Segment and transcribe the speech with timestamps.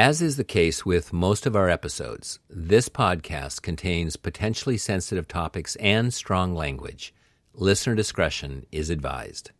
[0.00, 5.76] As is the case with most of our episodes, this podcast contains potentially sensitive topics
[5.76, 7.12] and strong language.
[7.52, 9.50] Listener discretion is advised.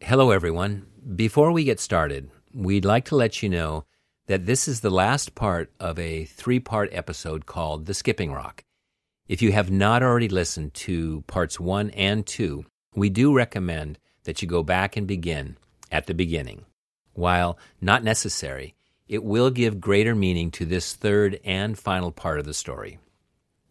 [0.00, 0.86] Hello, everyone.
[1.16, 3.84] Before we get started, we'd like to let you know
[4.26, 8.64] that this is the last part of a three part episode called The Skipping Rock.
[9.28, 12.64] If you have not already listened to parts one and two,
[12.94, 15.58] we do recommend that you go back and begin
[15.90, 16.64] at the beginning.
[17.12, 18.76] While not necessary,
[19.12, 22.98] it will give greater meaning to this third and final part of the story.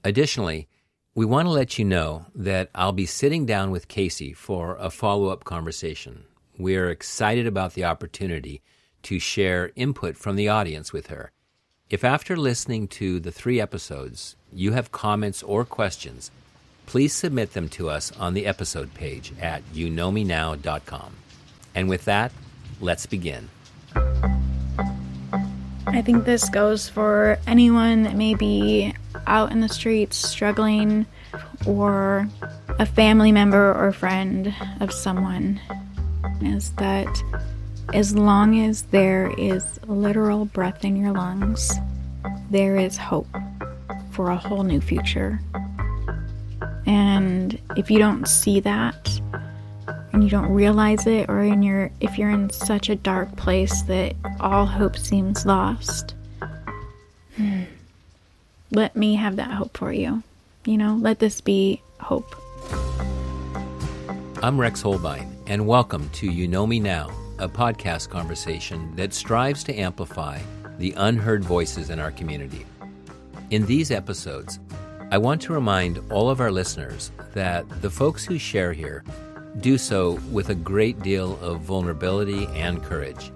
[0.04, 0.68] Additionally,
[1.16, 4.92] we want to let you know that I'll be sitting down with Casey for a
[4.92, 6.26] follow up conversation.
[6.60, 8.62] We're excited about the opportunity
[9.02, 11.32] to share input from the audience with her.
[11.90, 16.30] If after listening to the three episodes you have comments or questions,
[16.86, 21.16] please submit them to us on the episode page at youknowmenow.com.
[21.74, 22.32] And with that,
[22.80, 23.50] let's begin.
[25.94, 28.94] I think this goes for anyone that may be
[29.28, 31.06] out in the streets struggling
[31.66, 32.28] or
[32.80, 35.60] a family member or friend of someone
[36.42, 37.24] is that
[37.94, 41.74] as long as there is literal breath in your lungs,
[42.50, 43.28] there is hope
[44.12, 45.40] for a whole new future.
[46.86, 49.22] And if you don't see that,
[50.14, 53.82] and you don't realize it or in your if you're in such a dark place
[53.84, 56.16] that all hope seems lost.
[57.36, 57.64] Hmm,
[58.72, 60.24] let me have that hope for you.
[60.66, 62.36] You know let this be hope.
[64.44, 69.64] I'm Rex Hohlbein and welcome to you know me now a podcast conversation that strives
[69.64, 70.40] to amplify
[70.78, 72.66] the unheard voices in our community.
[73.50, 74.60] In these episodes
[75.12, 79.04] i want to remind all of our listeners that the folks who share here
[79.60, 83.32] do so with a great deal of vulnerability and courage.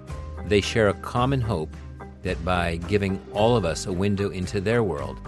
[0.46, 1.74] They share a common hope
[2.22, 5.18] that by giving all of us a window into their world,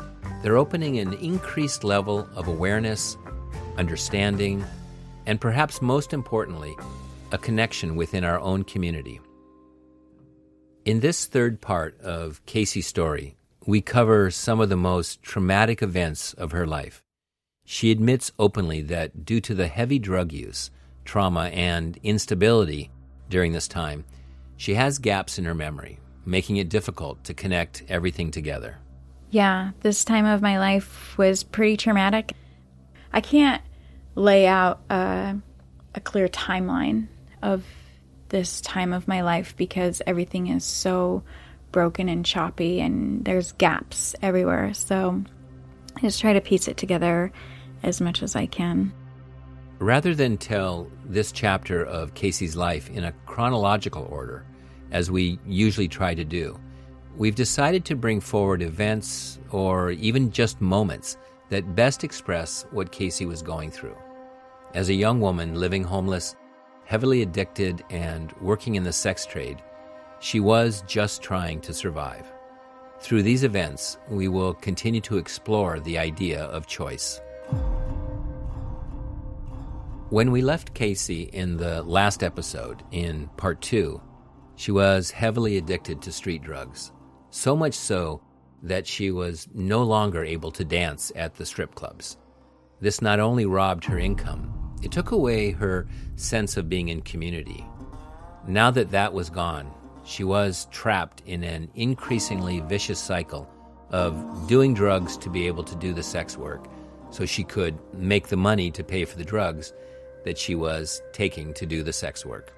[0.43, 3.17] they're opening an increased level of awareness,
[3.77, 4.65] understanding,
[5.27, 6.75] and perhaps most importantly,
[7.33, 9.21] a connection within our own community.
[10.85, 16.33] In this third part of Casey's story, we cover some of the most traumatic events
[16.33, 17.05] of her life.
[17.67, 20.71] She admits openly that due to the heavy drug use,
[21.09, 22.91] trauma, and instability
[23.31, 24.05] during this time,
[24.57, 28.77] she has gaps in her memory, making it difficult to connect everything together.
[29.31, 32.35] Yeah, this time of my life was pretty traumatic.
[33.13, 33.63] I can't
[34.15, 35.37] lay out a,
[35.95, 37.09] a clear timeline
[37.43, 37.65] of
[38.29, 41.23] this time of my life because everything is so
[41.73, 44.75] broken and choppy and there's gaps everywhere.
[44.75, 45.23] So
[45.97, 47.33] I just try to piece it together
[47.83, 48.93] as much as I can.
[49.81, 54.45] Rather than tell this chapter of Casey's life in a chronological order,
[54.91, 56.59] as we usually try to do,
[57.17, 61.17] we've decided to bring forward events or even just moments
[61.51, 63.97] that best express what Casey was going through.
[64.75, 66.35] As a young woman living homeless,
[66.85, 69.63] heavily addicted, and working in the sex trade,
[70.19, 72.27] she was just trying to survive.
[72.99, 77.21] Through these events, we will continue to explore the idea of choice.
[80.11, 84.01] When we left Casey in the last episode, in part two,
[84.57, 86.93] she was heavily addicted to street drugs.
[87.29, 88.23] So much so
[88.63, 92.17] that she was no longer able to dance at the strip clubs.
[92.81, 95.87] This not only robbed her income, it took away her
[96.17, 97.67] sense of being in community.
[98.47, 99.71] Now that that was gone,
[100.07, 103.47] she was trapped in an increasingly vicious cycle
[103.91, 106.67] of doing drugs to be able to do the sex work
[107.11, 109.75] so she could make the money to pay for the drugs
[110.25, 112.53] that she was taking to do the sex work.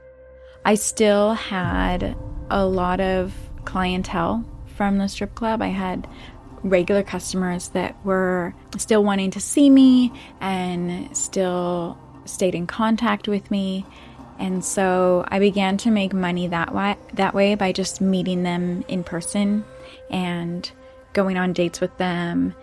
[0.65, 2.17] I still had
[2.51, 3.33] a lot of
[3.65, 4.45] clientele
[4.77, 5.63] from the strip club.
[5.63, 6.09] I had
[6.63, 13.51] regular customers that were still wanting to see me and still stayed in contact with
[13.51, 13.87] me.
[14.39, 18.85] And so I began to make money that way that way by just meeting them
[18.89, 19.65] in person
[20.11, 20.71] and
[21.13, 22.55] going on dates with them.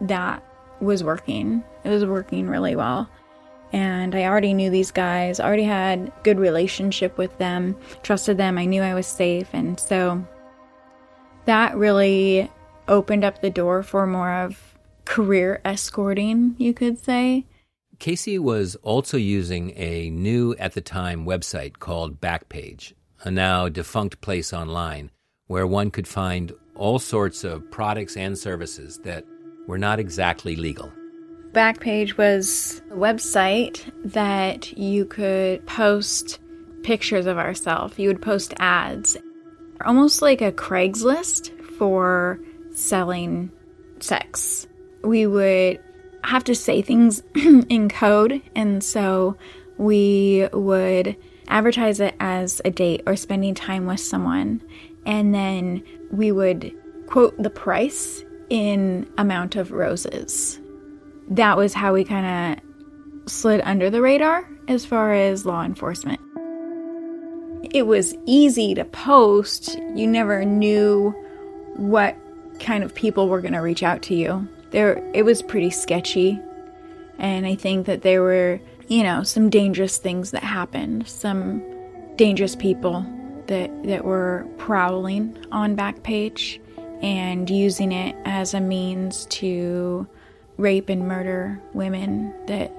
[0.00, 0.42] That
[0.80, 1.62] was working.
[1.84, 3.08] It was working really well
[3.72, 8.64] and I already knew these guys, already had good relationship with them, trusted them, I
[8.64, 10.24] knew I was safe, and so
[11.44, 12.50] that really
[12.88, 17.46] opened up the door for more of career escorting, you could say.
[17.98, 24.20] Casey was also using a new at the time website called Backpage, a now defunct
[24.20, 25.10] place online
[25.48, 29.24] where one could find all sorts of products and services that
[29.66, 30.92] were not exactly legal.
[31.52, 36.38] Backpage was a website that you could post
[36.84, 37.98] pictures of ourselves.
[37.98, 39.16] You would post ads.
[39.84, 42.38] almost like a Craigslist for
[42.72, 43.50] selling
[43.98, 44.68] sex.
[45.02, 45.80] We would
[46.22, 49.36] have to say things in code, and so
[49.76, 51.16] we would
[51.48, 54.62] advertise it as a date or spending time with someone,
[55.04, 55.82] and then
[56.12, 56.72] we would
[57.06, 60.59] quote the price in amount of roses.
[61.30, 66.20] That was how we kind of slid under the radar as far as law enforcement.
[67.72, 71.10] It was easy to post, you never knew
[71.76, 72.16] what
[72.58, 74.48] kind of people were going to reach out to you.
[74.70, 76.38] There it was pretty sketchy.
[77.18, 81.62] And I think that there were, you know, some dangerous things that happened, some
[82.16, 83.06] dangerous people
[83.46, 86.60] that that were prowling on Backpage
[87.02, 90.06] and using it as a means to
[90.60, 92.70] rape and murder women that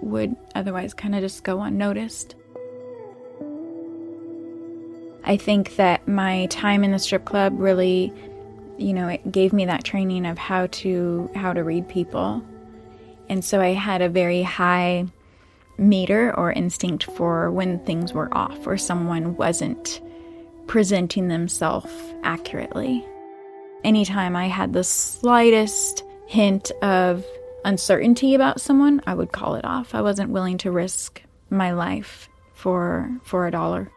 [0.00, 2.34] would otherwise kind of just go unnoticed.
[5.24, 8.12] I think that my time in the strip club really,
[8.78, 12.42] you know, it gave me that training of how to how to read people.
[13.28, 15.06] And so I had a very high
[15.78, 20.00] meter or instinct for when things were off or someone wasn't
[20.68, 21.92] presenting themselves
[22.22, 23.04] accurately.
[23.84, 27.24] Anytime I had the slightest hint of
[27.64, 29.94] uncertainty about someone, I would call it off.
[29.94, 33.90] I wasn't willing to risk my life for for a dollar.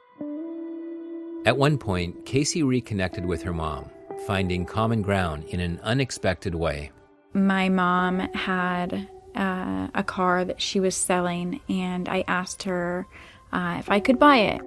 [1.45, 3.89] At one point, Casey reconnected with her mom,
[4.27, 6.91] finding common ground in an unexpected way.
[7.33, 13.07] My mom had uh, a car that she was selling, and I asked her
[13.53, 14.61] uh, if I could buy it.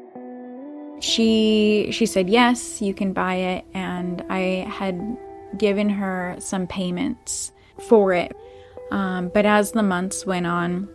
[1.00, 5.18] She she said yes, you can buy it, and I had
[5.58, 7.52] given her some payments
[7.88, 8.37] for it.
[8.90, 10.88] Um, but as the months went on,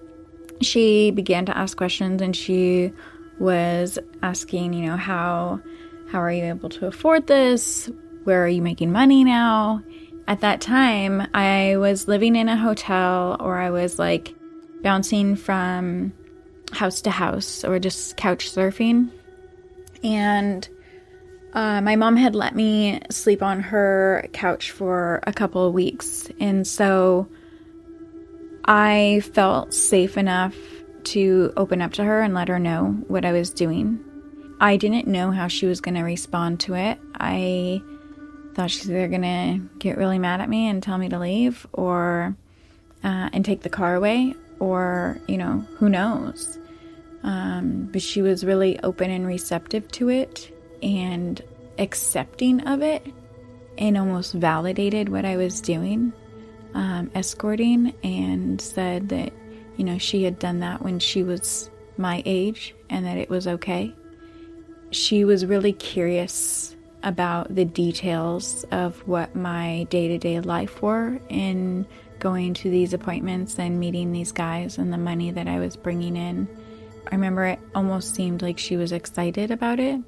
[0.61, 2.91] she began to ask questions, and she
[3.39, 5.59] was asking, you know, how
[6.11, 7.89] how are you able to afford this?
[8.23, 9.83] Where are you making money now?
[10.27, 14.33] At that time, I was living in a hotel or I was like
[14.81, 16.13] bouncing from
[16.71, 19.09] house to house or just couch surfing.
[20.03, 20.67] And
[21.57, 26.29] uh, my mom had let me sleep on her couch for a couple of weeks.
[26.39, 27.27] And so
[28.65, 30.55] I felt safe enough
[31.05, 33.99] to open up to her and let her know what I was doing.
[34.59, 36.99] I didn't know how she was going to respond to it.
[37.15, 37.81] I
[38.53, 41.65] thought she's either going to get really mad at me and tell me to leave
[41.73, 42.35] or
[43.03, 46.59] uh, and take the car away or, you know, who knows.
[47.23, 50.51] Um, but she was really open and receptive to it
[50.81, 51.41] and
[51.77, 53.05] accepting of it
[53.77, 56.13] and almost validated what I was doing,
[56.73, 59.31] um, escorting, and said that,
[59.75, 63.47] you know, she had done that when she was my age and that it was
[63.47, 63.93] okay.
[64.91, 71.19] She was really curious about the details of what my day to day life were
[71.29, 71.85] in
[72.19, 76.15] going to these appointments and meeting these guys and the money that I was bringing
[76.17, 76.47] in.
[77.11, 80.01] I remember it almost seemed like she was excited about it.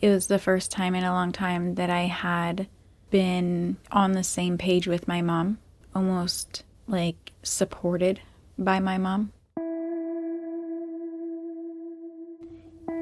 [0.00, 2.68] It was the first time in a long time that I had
[3.10, 5.58] been on the same page with my mom,
[5.94, 8.20] almost like supported
[8.58, 9.32] by my mom.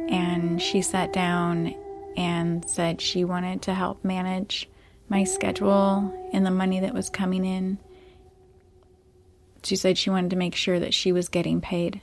[0.09, 1.75] And she sat down
[2.17, 4.69] and said she wanted to help manage
[5.09, 7.78] my schedule and the money that was coming in.
[9.62, 12.00] She said she wanted to make sure that she was getting paid.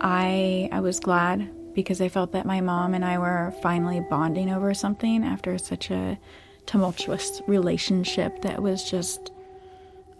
[0.00, 4.50] I I was glad because I felt that my mom and I were finally bonding
[4.50, 6.18] over something after such a
[6.64, 9.30] tumultuous relationship that was just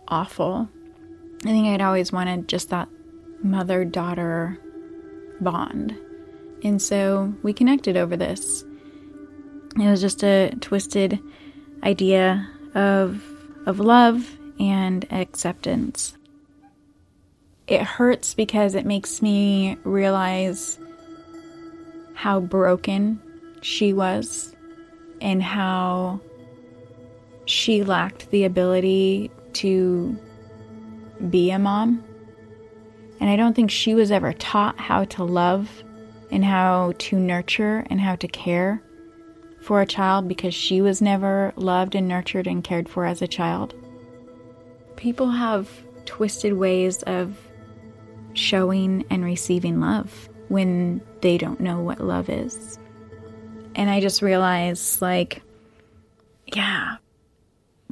[0.06, 0.68] awful.
[1.44, 2.88] I think I'd always wanted just that
[3.42, 4.58] mother daughter
[5.40, 5.96] bond.
[6.62, 8.62] And so we connected over this.
[9.76, 11.18] It was just a twisted
[11.82, 13.22] idea of
[13.64, 16.16] of love and acceptance.
[17.66, 20.78] It hurts because it makes me realize
[22.16, 23.20] how broken
[23.60, 24.56] she was
[25.20, 26.18] and how
[27.44, 30.18] she lacked the ability to
[31.28, 32.02] be a mom.
[33.20, 35.70] And I don't think she was ever taught how to love
[36.30, 38.82] and how to nurture and how to care
[39.60, 43.28] for a child because she was never loved and nurtured and cared for as a
[43.28, 43.74] child.
[44.96, 45.68] People have
[46.06, 47.36] twisted ways of
[48.32, 52.78] showing and receiving love when they don't know what love is.
[53.74, 55.42] And I just realized, like,
[56.46, 56.96] yeah,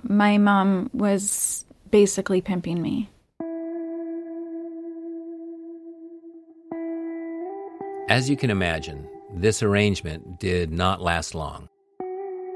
[0.02, 3.11] my mom was basically pimping me.
[8.08, 11.68] As you can imagine, this arrangement did not last long.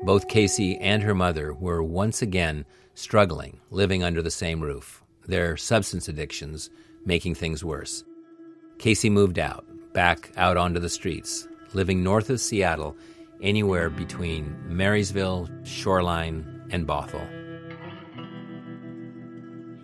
[0.05, 2.65] Both Casey and her mother were once again
[2.95, 6.71] struggling, living under the same roof, their substance addictions
[7.05, 8.05] making things worse.
[8.79, 12.97] Casey moved out, back out onto the streets, living north of Seattle,
[13.41, 17.27] anywhere between Marysville, Shoreline, and Bothell.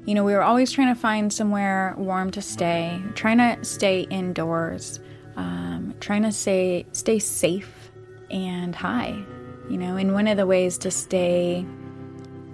[0.06, 4.02] You know, we were always trying to find somewhere warm to stay, trying to stay
[4.02, 5.00] indoors,
[5.36, 7.90] um, trying to stay stay safe
[8.30, 9.24] and high.
[9.70, 11.64] You know, and one of the ways to stay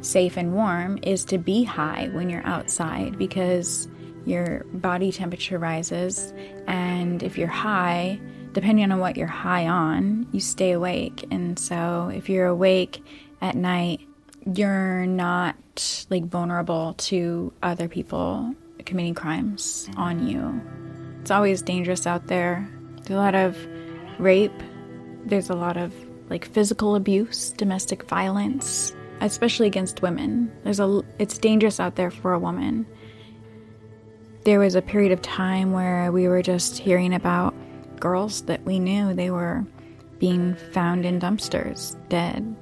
[0.01, 3.89] safe and warm is to be high when you're outside because
[4.27, 6.33] your body temperature rises,
[6.67, 8.21] and if you're high,
[8.53, 11.25] depending on what you're high on, you stay awake.
[11.31, 13.03] And so if you're awake
[13.41, 14.01] at night,
[14.55, 20.29] you're not like vulnerable to other people committing crimes on mm-hmm.
[20.29, 20.61] you.
[21.21, 22.69] It's always dangerous out there.
[22.97, 23.57] There's a lot of
[24.19, 24.63] rape,
[25.25, 25.93] there's a lot of
[26.29, 30.51] like physical abuse, domestic violence, especially against women.
[30.65, 32.87] There's a it's dangerous out there for a woman.
[34.45, 37.55] There was a period of time where we were just hearing about
[37.99, 39.65] girls that we knew they were
[40.19, 42.57] being found in dumpsters dead.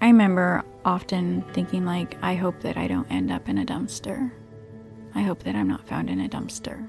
[0.00, 4.30] I remember often thinking like I hope that I don't end up in a dumpster.
[5.14, 6.86] I hope that I'm not found in a dumpster.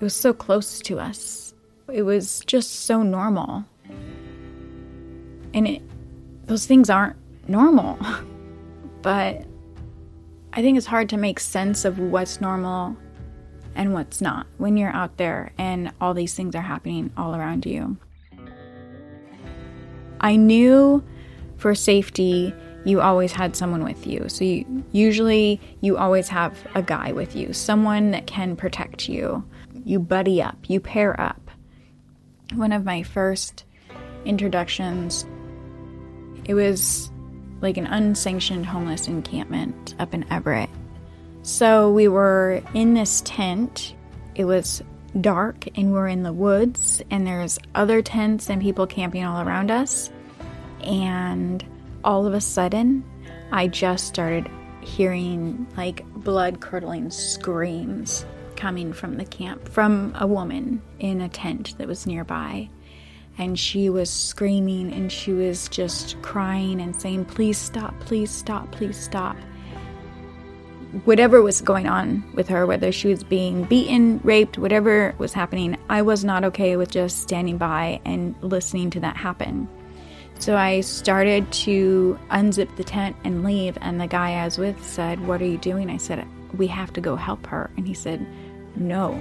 [0.00, 1.54] It was so close to us.
[1.92, 3.64] It was just so normal.
[5.54, 5.82] And it
[6.46, 7.16] those things aren't
[7.48, 7.98] normal.
[9.02, 9.44] but
[10.58, 12.96] I think it's hard to make sense of what's normal
[13.76, 17.64] and what's not when you're out there and all these things are happening all around
[17.64, 17.96] you.
[20.20, 21.04] I knew
[21.58, 22.52] for safety
[22.84, 24.28] you always had someone with you.
[24.28, 29.44] So you, usually you always have a guy with you, someone that can protect you.
[29.84, 31.52] You buddy up, you pair up.
[32.54, 33.62] One of my first
[34.24, 35.24] introductions
[36.46, 37.12] it was
[37.60, 40.70] like an unsanctioned homeless encampment up in Everett.
[41.42, 43.94] So we were in this tent.
[44.34, 44.82] It was
[45.20, 49.70] dark and we're in the woods and there's other tents and people camping all around
[49.70, 50.10] us.
[50.82, 51.64] And
[52.04, 53.04] all of a sudden,
[53.50, 54.48] I just started
[54.80, 58.24] hearing like blood curdling screams
[58.56, 62.68] coming from the camp from a woman in a tent that was nearby
[63.38, 68.70] and she was screaming and she was just crying and saying, Please stop, please stop,
[68.72, 69.36] please stop.
[71.04, 75.76] Whatever was going on with her, whether she was being beaten, raped, whatever was happening,
[75.88, 79.68] I was not okay with just standing by and listening to that happen.
[80.38, 84.82] So I started to unzip the tent and leave, and the guy I was with
[84.84, 85.90] said, What are you doing?
[85.90, 86.26] I said,
[86.56, 87.70] We have to go help her.
[87.76, 88.26] And he said,
[88.74, 89.20] No,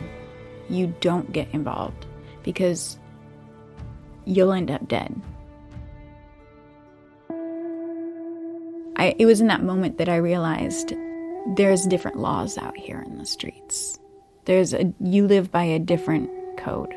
[0.70, 2.06] you don't get involved
[2.44, 2.98] because
[4.28, 5.20] you'll end up dead.
[8.98, 10.94] I, it was in that moment that I realized
[11.56, 14.00] there's different laws out here in the streets.
[14.46, 16.94] There's a you live by a different code.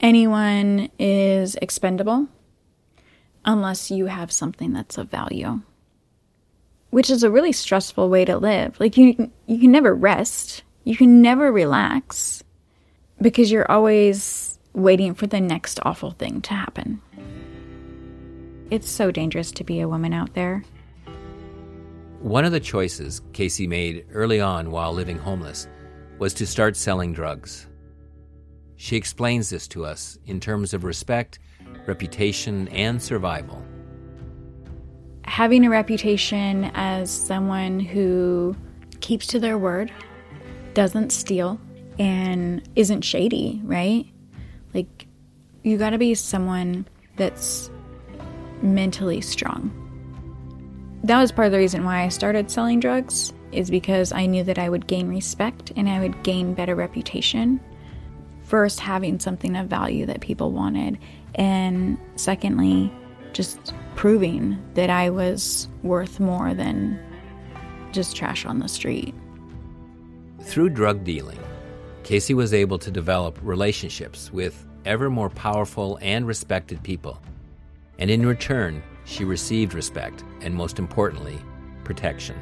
[0.00, 2.28] Anyone is expendable
[3.44, 5.60] unless you have something that's of value.
[6.90, 8.80] Which is a really stressful way to live.
[8.80, 10.62] Like you you can never rest.
[10.84, 12.42] You can never relax
[13.20, 17.00] because you're always waiting for the next awful thing to happen.
[18.70, 20.62] It's so dangerous to be a woman out there.
[22.20, 25.66] One of the choices Casey made early on while living homeless
[26.18, 27.68] was to start selling drugs.
[28.76, 31.38] She explains this to us in terms of respect,
[31.86, 33.62] reputation, and survival.
[35.24, 38.54] Having a reputation as someone who
[39.00, 39.90] keeps to their word,
[40.74, 41.58] doesn't steal,
[41.98, 44.06] and isn't shady, right?
[44.76, 45.06] Like,
[45.62, 47.70] you gotta be someone that's
[48.60, 49.72] mentally strong.
[51.02, 54.44] That was part of the reason why I started selling drugs, is because I knew
[54.44, 57.58] that I would gain respect and I would gain better reputation.
[58.42, 60.98] First, having something of value that people wanted,
[61.36, 62.92] and secondly,
[63.32, 67.00] just proving that I was worth more than
[67.92, 69.14] just trash on the street.
[70.42, 71.38] Through drug dealing,
[72.06, 77.20] Casey was able to develop relationships with ever more powerful and respected people.
[77.98, 81.36] And in return, she received respect and, most importantly,
[81.82, 82.36] protection.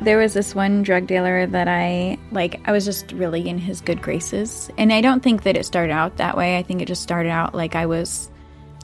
[0.00, 3.82] There was this one drug dealer that I like, I was just really in his
[3.82, 4.70] good graces.
[4.78, 6.56] And I don't think that it started out that way.
[6.56, 8.30] I think it just started out like I was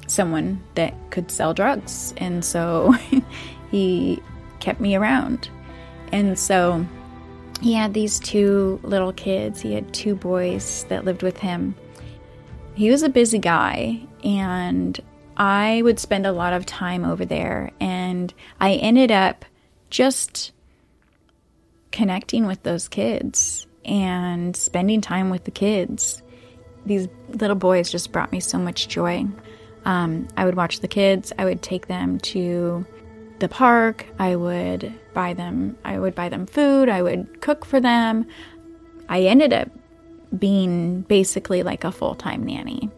[0.07, 2.13] someone that could sell drugs.
[2.19, 2.93] And so
[3.71, 4.23] he
[4.59, 5.49] kept me around.
[6.13, 6.85] And so
[7.61, 9.61] he had these two little kids.
[9.61, 11.75] He had two boys that lived with him.
[12.75, 14.99] He was a busy guy, and
[15.37, 17.71] I would spend a lot of time over there.
[17.81, 19.45] And I ended up
[19.91, 20.53] just
[21.93, 26.23] connecting with those kids and spending time with the kids.
[26.87, 29.27] These little boys just brought me so much joy.
[29.85, 32.87] Um, I would watch the kids, I would take them to
[33.41, 37.81] the park, I would buy them I would buy them food, I would cook for
[37.81, 38.27] them.
[39.09, 39.69] I ended up
[40.39, 42.89] being basically like a full-time nanny.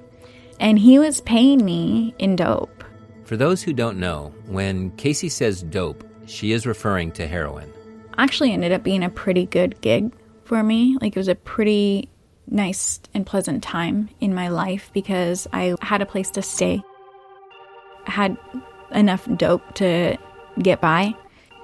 [0.60, 2.84] And he was paying me in dope.
[3.24, 7.72] For those who don't know, when Casey says dope, she is referring to heroin.
[8.18, 10.12] Actually ended up being a pretty good gig
[10.44, 10.98] for me.
[11.00, 12.10] Like it was a pretty
[12.46, 16.82] nice and pleasant time in my life because I had a place to stay.
[18.06, 18.36] I had
[18.94, 20.18] enough dope to
[20.60, 21.14] get by.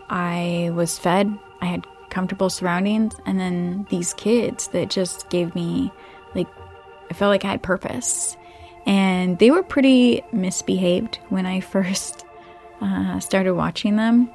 [0.09, 1.37] I was fed.
[1.61, 5.93] I had comfortable surroundings and then these kids that just gave me
[6.35, 6.47] like
[7.11, 8.37] I felt like I had purpose.
[8.87, 12.25] And they were pretty misbehaved when I first
[12.81, 14.31] uh, started watching them.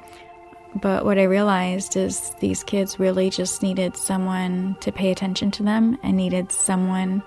[0.74, 5.62] But what I realized is these kids really just needed someone to pay attention to
[5.62, 7.22] them and needed someone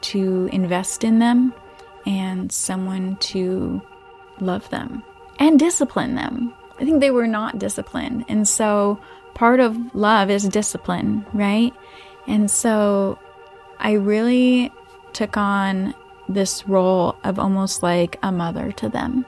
[0.00, 1.52] to invest in them
[2.06, 3.82] and someone to
[4.40, 5.02] love them
[5.38, 6.54] and discipline them.
[6.80, 8.24] I think they were not disciplined.
[8.28, 9.00] And so
[9.34, 11.72] part of love is discipline, right?
[12.26, 13.18] And so
[13.78, 14.72] I really
[15.12, 15.94] took on
[16.28, 19.24] this role of almost like a mother to them.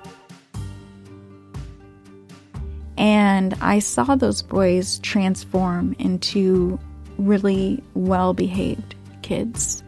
[2.98, 6.78] And I saw those boys transform into
[7.16, 9.82] really well behaved kids.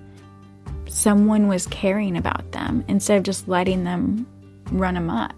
[0.88, 4.26] Someone was caring about them instead of just letting them
[4.70, 5.34] run amok.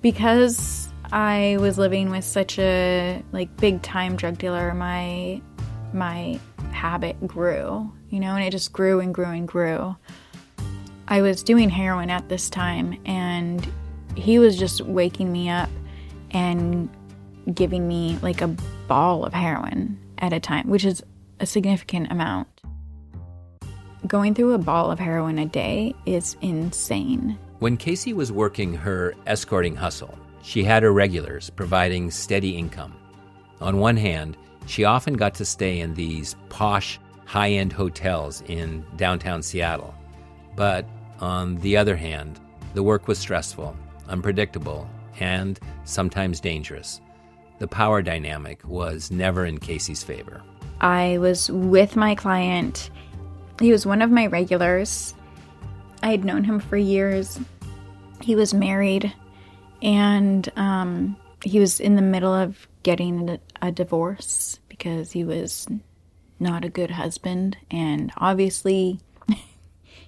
[0.00, 5.40] Because I was living with such a like big time drug dealer, my
[5.92, 6.40] my
[6.72, 9.96] habit grew, you know, and it just grew and grew and grew.
[11.06, 13.66] I was doing heroin at this time and
[14.16, 15.70] he was just waking me up
[16.30, 16.88] and
[17.52, 18.48] giving me like a
[18.88, 21.02] ball of heroin at a time, which is
[21.40, 22.48] a significant amount.
[24.06, 27.38] Going through a ball of heroin a day is insane.
[27.60, 32.94] When Casey was working her escorting hustle, she had her regulars providing steady income.
[33.62, 38.84] On one hand, she often got to stay in these posh, high end hotels in
[38.96, 39.94] downtown Seattle.
[40.54, 40.86] But
[41.18, 42.40] on the other hand,
[42.74, 43.74] the work was stressful,
[44.08, 47.00] unpredictable, and sometimes dangerous.
[47.58, 50.42] The power dynamic was never in Casey's favor.
[50.82, 52.90] I was with my client.
[53.60, 55.14] He was one of my regulars.
[56.02, 57.40] I had known him for years.
[58.20, 59.14] He was married,
[59.84, 65.68] and um, he was in the middle of getting a, a divorce because he was
[66.40, 68.98] not a good husband, and obviously,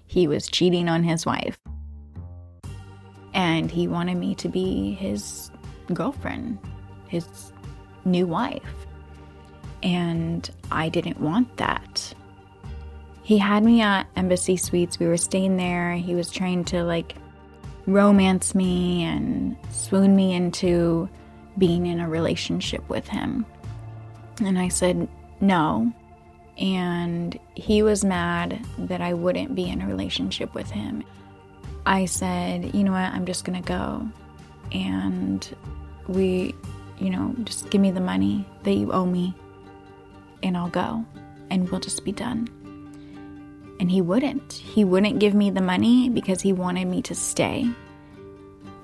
[0.07, 1.59] he was cheating on his wife.
[3.33, 5.51] And he wanted me to be his
[5.93, 6.59] girlfriend
[7.09, 7.53] his
[8.05, 8.87] new wife.
[9.83, 12.15] And I didn't want that.
[13.23, 14.99] He had me at Embassy Suites.
[14.99, 15.95] We were staying there.
[15.95, 17.15] He was trying to like
[17.87, 21.09] romance me and swoon me into
[21.59, 23.47] being in a relationship with him.
[24.41, 25.09] And I said
[25.41, 25.93] no.
[26.59, 31.05] And he was mad that I wouldn't be in a relationship with him.
[31.85, 34.09] I said, you know what, I'm just gonna go.
[34.73, 35.57] And
[36.09, 36.55] we
[36.99, 39.35] you know, just give me the money that you owe me
[40.43, 41.05] and I'll go
[41.51, 42.49] and we'll just be done.
[43.79, 44.53] And he wouldn't.
[44.53, 47.69] He wouldn't give me the money because he wanted me to stay.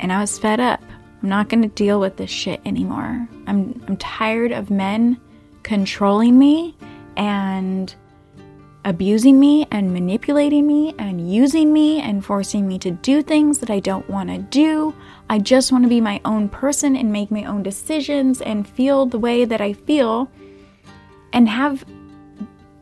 [0.00, 0.82] And I was fed up.
[1.22, 3.28] I'm not going to deal with this shit anymore.
[3.46, 5.20] I'm I'm tired of men
[5.62, 6.76] controlling me
[7.16, 7.94] and
[8.84, 13.70] abusing me and manipulating me and using me and forcing me to do things that
[13.70, 14.94] I don't want to do.
[15.30, 19.06] I just want to be my own person and make my own decisions and feel
[19.06, 20.28] the way that I feel
[21.32, 21.84] and have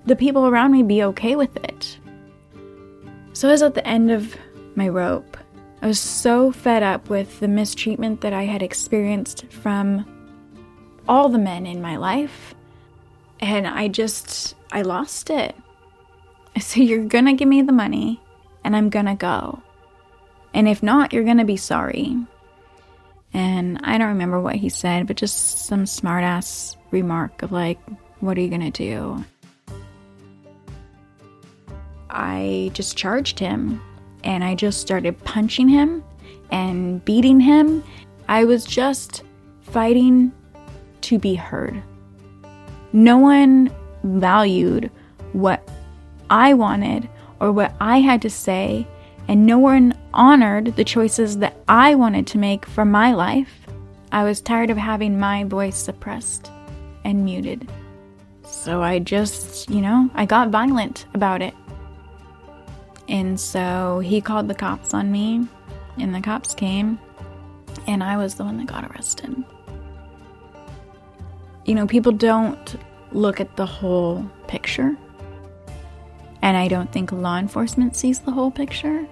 [0.06, 1.98] the people around me be okay with it.
[3.40, 4.36] So I was at the end of
[4.74, 5.34] my rope.
[5.80, 10.04] I was so fed up with the mistreatment that I had experienced from
[11.08, 12.54] all the men in my life.
[13.40, 15.56] And I just, I lost it.
[16.60, 18.20] So you're gonna give me the money
[18.62, 19.62] and I'm gonna go.
[20.52, 22.14] And if not, you're gonna be sorry.
[23.32, 27.78] And I don't remember what he said, but just some smartass remark of like,
[28.18, 29.24] what are you gonna do?
[32.10, 33.80] I just charged him
[34.24, 36.04] and I just started punching him
[36.50, 37.82] and beating him.
[38.28, 39.22] I was just
[39.60, 40.32] fighting
[41.02, 41.82] to be heard.
[42.92, 44.90] No one valued
[45.32, 45.68] what
[46.28, 47.08] I wanted
[47.40, 48.86] or what I had to say,
[49.28, 53.66] and no one honored the choices that I wanted to make for my life.
[54.12, 56.50] I was tired of having my voice suppressed
[57.04, 57.70] and muted.
[58.44, 61.54] So I just, you know, I got violent about it.
[63.10, 65.46] And so he called the cops on me,
[65.98, 66.98] and the cops came,
[67.88, 69.34] and I was the one that got arrested.
[71.66, 72.76] You know, people don't
[73.10, 74.96] look at the whole picture.
[76.40, 79.06] And I don't think law enforcement sees the whole picture.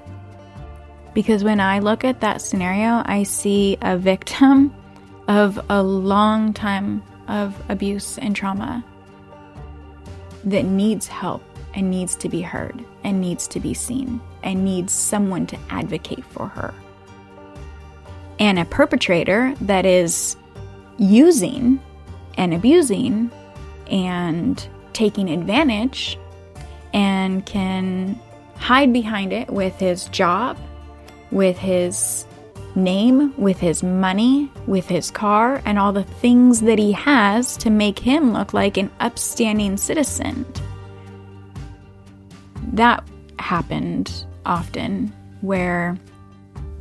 [1.13, 4.73] Because when I look at that scenario, I see a victim
[5.29, 8.85] of a long time of abuse and trauma
[10.45, 11.43] that needs help
[11.79, 16.25] and needs to be heard and needs to be seen and needs someone to advocate
[16.25, 16.75] for her.
[18.41, 20.37] And a perpetrator that is
[20.99, 21.81] using
[22.37, 23.31] and abusing
[23.89, 26.19] and taking advantage
[26.93, 28.21] and can
[28.57, 30.59] hide behind it with his job,
[31.31, 32.27] with his
[32.75, 37.71] name, with his money, with his car, and all the things that he has to
[37.71, 40.45] make him look like an upstanding citizen.
[42.73, 43.07] That
[43.39, 45.97] happened often where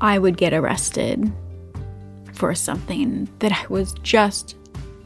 [0.02, 1.32] I would get arrested
[2.34, 4.56] for something that I was just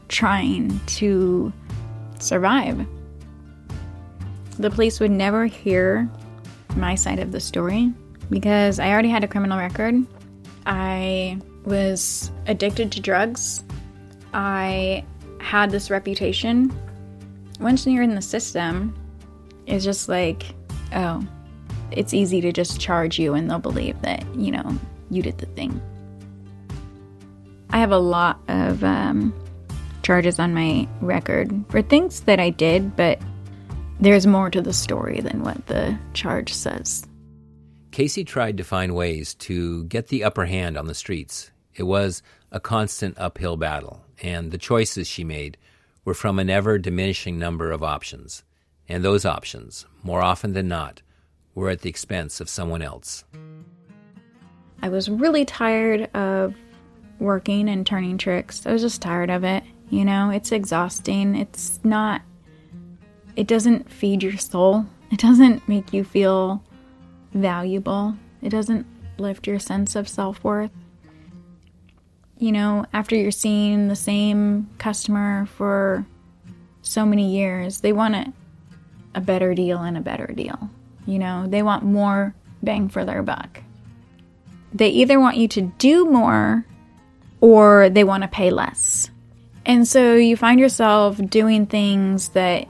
[0.08, 1.52] trying to
[2.18, 2.86] survive.
[4.58, 6.10] The police would never hear
[6.76, 7.92] my side of the story
[8.28, 9.94] because I already had a criminal record.
[10.66, 13.64] I was addicted to drugs.
[14.34, 15.04] I
[15.40, 16.72] had this reputation.
[17.60, 18.94] Once you're in the system,
[19.66, 20.54] it's just like,
[20.94, 21.26] oh,
[21.90, 24.78] it's easy to just charge you and they'll believe that, you know,
[25.10, 25.80] you did the thing.
[27.70, 29.34] I have a lot of um,
[30.02, 33.18] charges on my record for things that I did, but
[34.00, 37.06] there's more to the story than what the charge says.
[37.92, 41.50] Casey tried to find ways to get the upper hand on the streets.
[41.74, 45.56] It was a constant uphill battle, and the choices she made
[46.04, 48.44] were from an ever diminishing number of options.
[48.92, 51.00] And those options, more often than not,
[51.54, 53.24] were at the expense of someone else.
[54.82, 56.54] I was really tired of
[57.18, 58.66] working and turning tricks.
[58.66, 59.62] I was just tired of it.
[59.88, 61.34] You know, it's exhausting.
[61.36, 62.20] It's not,
[63.34, 64.84] it doesn't feed your soul.
[65.10, 66.62] It doesn't make you feel
[67.32, 68.14] valuable.
[68.42, 68.84] It doesn't
[69.16, 70.70] lift your sense of self worth.
[72.36, 76.04] You know, after you're seeing the same customer for
[76.82, 78.32] so many years, they want a,
[79.14, 80.70] a better deal and a better deal.
[81.06, 83.60] You know, they want more bang for their buck.
[84.72, 86.64] They either want you to do more
[87.40, 89.10] or they want to pay less.
[89.66, 92.66] And so you find yourself doing things that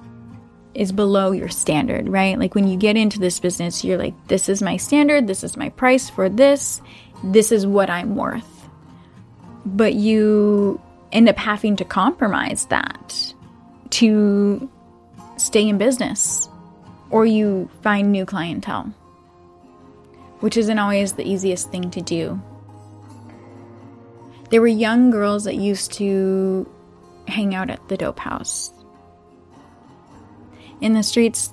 [0.74, 2.38] is below your standard, right?
[2.38, 5.57] Like when you get into this business, you're like, this is my standard, this is
[5.57, 6.81] my price for this,
[7.22, 8.48] this is what I'm worth.
[9.64, 10.81] But you
[11.12, 13.35] end up having to compromise that
[13.90, 14.70] to
[15.42, 16.48] stay in business,
[17.11, 18.94] or you find new clientele,
[20.40, 22.40] which isn't always the easiest thing to do.
[24.50, 26.68] There were young girls that used to
[27.26, 28.72] hang out at the dope house.
[30.81, 31.52] In the streets,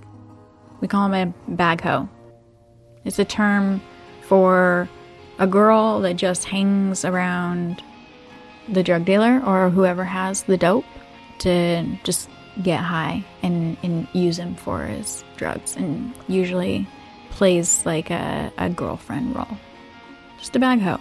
[0.82, 2.10] we call them a bag hoe.
[3.06, 3.82] It's a term
[4.21, 4.89] for
[5.39, 7.82] a girl that just hangs around
[8.67, 10.86] the drug dealer or whoever has the dope
[11.39, 12.30] to just
[12.62, 16.88] get high and, and use him for his drugs and usually
[17.32, 19.58] plays like a, a girlfriend role.
[20.38, 21.00] Just a bag hoe.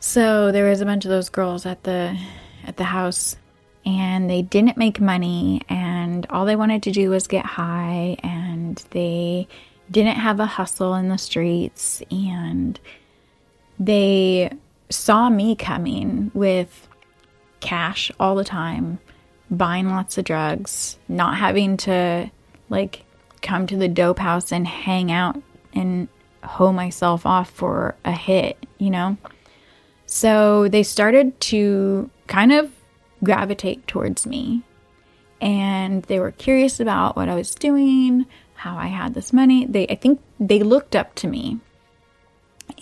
[0.00, 2.18] So there was a bunch of those girls at the
[2.66, 3.36] at the house
[3.86, 8.84] and they didn't make money and all they wanted to do was get high and
[8.90, 9.48] they
[9.90, 12.78] didn't have a hustle in the streets and
[13.78, 14.50] they
[14.90, 16.88] saw me coming with
[17.60, 18.98] cash all the time,
[19.50, 22.30] buying lots of drugs, not having to
[22.68, 23.04] like
[23.42, 25.40] come to the dope house and hang out
[25.72, 26.08] and
[26.42, 29.16] hoe myself off for a hit, you know?
[30.06, 32.72] So they started to kind of
[33.22, 34.62] gravitate towards me.
[35.40, 39.66] And they were curious about what I was doing, how I had this money.
[39.66, 41.60] They I think they looked up to me.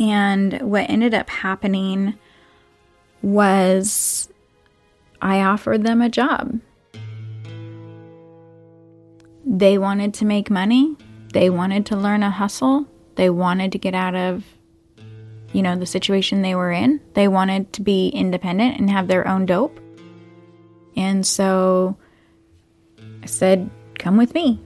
[0.01, 2.15] And what ended up happening
[3.23, 4.28] was
[5.21, 6.61] I offered them a job.
[9.45, 10.97] They wanted to make money.
[11.33, 12.87] They wanted to learn a hustle.
[13.17, 14.45] They wanted to get out of
[15.53, 17.01] you know, the situation they were in.
[17.15, 19.81] They wanted to be independent and have their own dope.
[20.97, 21.97] And so
[23.23, 24.61] I said, Come with me,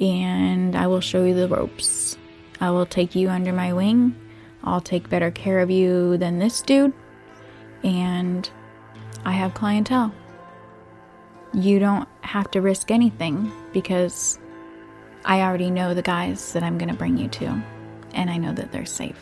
[0.00, 2.16] and I will show you the ropes.
[2.60, 4.16] I will take you under my wing.
[4.64, 6.92] I'll take better care of you than this dude.
[7.82, 8.48] And
[9.24, 10.12] I have clientele.
[11.52, 14.38] You don't have to risk anything because
[15.24, 17.62] I already know the guys that I'm going to bring you to,
[18.12, 19.20] and I know that they're safe.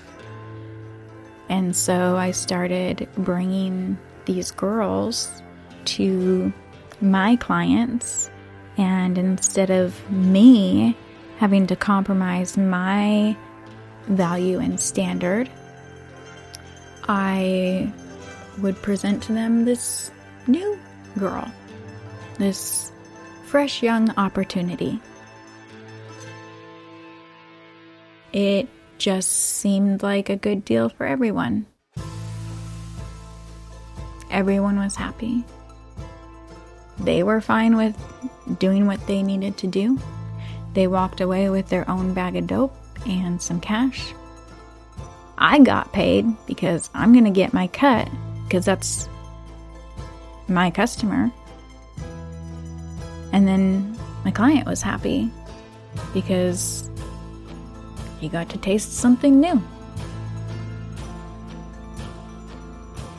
[1.49, 5.31] And so I started bringing these girls
[5.85, 6.53] to
[7.01, 8.31] my clients,
[8.79, 10.97] and instead of me
[11.39, 13.37] having to compromise my
[14.07, 15.51] value and standard,
[17.09, 17.93] I
[18.59, 20.11] would present to them this
[20.47, 20.79] new
[21.19, 21.51] girl,
[22.39, 22.93] this
[23.47, 25.01] fresh young opportunity.
[28.33, 31.67] It just seemed like a good deal for everyone.
[34.31, 35.45] Everyone was happy.
[36.99, 37.97] They were fine with
[38.59, 39.99] doing what they needed to do.
[40.73, 42.75] They walked away with their own bag of dope
[43.07, 44.15] and some cash.
[45.37, 48.09] I got paid because I'm going to get my cut
[48.45, 49.09] because that's
[50.49, 51.31] my customer.
[53.33, 55.31] And then my client was happy
[56.13, 56.91] because
[58.21, 59.63] he got to taste something new.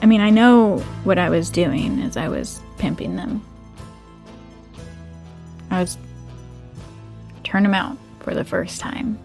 [0.01, 3.43] I mean, I know what I was doing as I was pimping them.
[5.71, 5.97] I was
[7.43, 9.17] turn them out for the first time.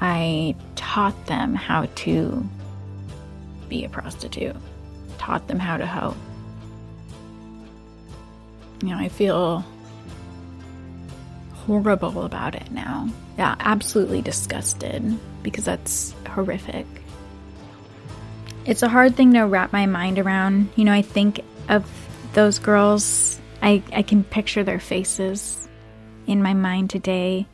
[0.00, 2.48] I taught them how to
[3.68, 4.56] be a prostitute,
[5.18, 6.16] taught them how to hoe.
[8.82, 9.64] You know, I feel
[11.66, 13.08] horrible about it now.
[13.38, 16.86] Yeah, absolutely disgusted because that's horrific.
[18.66, 20.70] It's a hard thing to wrap my mind around.
[20.76, 21.84] You know, I think of
[22.32, 25.68] those girls, I, I can picture their faces
[26.26, 27.46] in my mind today.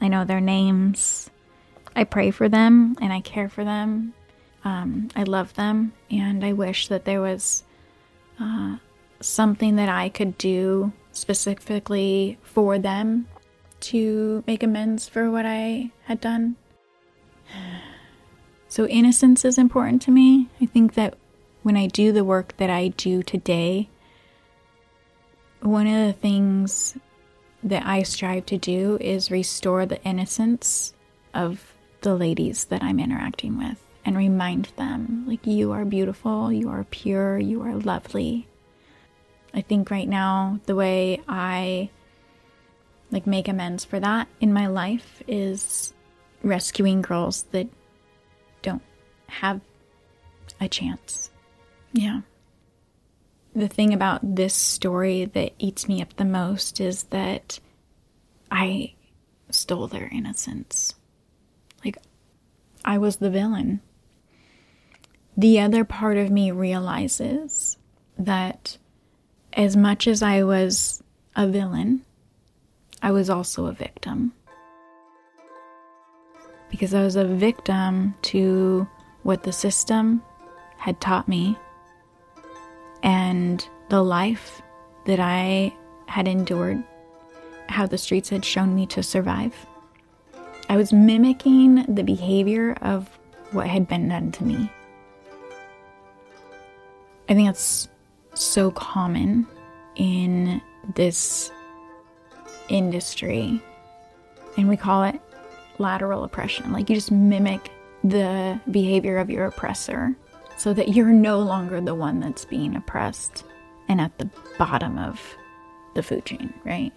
[0.00, 1.30] I know their names.
[1.94, 4.12] I pray for them and I care for them.
[4.66, 7.62] Um, I love them, and I wish that there was
[8.40, 8.78] uh,
[9.20, 13.28] something that I could do specifically for them
[13.78, 16.56] to make amends for what I had done.
[18.68, 20.48] So, innocence is important to me.
[20.60, 21.16] I think that
[21.62, 23.88] when I do the work that I do today,
[25.60, 26.98] one of the things
[27.62, 30.92] that I strive to do is restore the innocence
[31.32, 36.70] of the ladies that I'm interacting with and remind them like you are beautiful, you
[36.70, 38.46] are pure, you are lovely.
[39.52, 41.90] I think right now the way I
[43.10, 45.92] like make amends for that in my life is
[46.42, 47.66] rescuing girls that
[48.62, 48.82] don't
[49.26, 49.60] have
[50.60, 51.30] a chance.
[51.92, 52.20] Yeah.
[53.54, 57.58] The thing about this story that eats me up the most is that
[58.50, 58.94] I
[59.50, 60.94] stole their innocence.
[61.84, 61.96] Like,
[62.84, 63.80] I was the villain.
[65.38, 67.76] The other part of me realizes
[68.18, 68.78] that
[69.52, 71.02] as much as I was
[71.34, 72.02] a villain,
[73.02, 74.32] I was also a victim.
[76.70, 78.88] Because I was a victim to
[79.24, 80.22] what the system
[80.78, 81.56] had taught me
[83.02, 84.62] and the life
[85.04, 85.74] that I
[86.06, 86.82] had endured,
[87.68, 89.54] how the streets had shown me to survive.
[90.70, 93.08] I was mimicking the behavior of
[93.52, 94.70] what had been done to me.
[97.28, 97.88] I think it's
[98.34, 99.46] so common
[99.96, 100.60] in
[100.94, 101.50] this
[102.68, 103.60] industry,
[104.56, 105.20] and we call it
[105.78, 106.72] lateral oppression.
[106.72, 107.70] Like you just mimic
[108.04, 110.14] the behavior of your oppressor
[110.56, 113.44] so that you're no longer the one that's being oppressed
[113.88, 115.20] and at the bottom of
[115.94, 116.92] the food chain, right?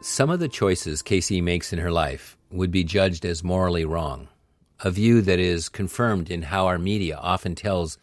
[0.00, 4.28] Some of the choices Casey makes in her life would be judged as morally wrong,
[4.80, 7.98] a view that is confirmed in how our media often tells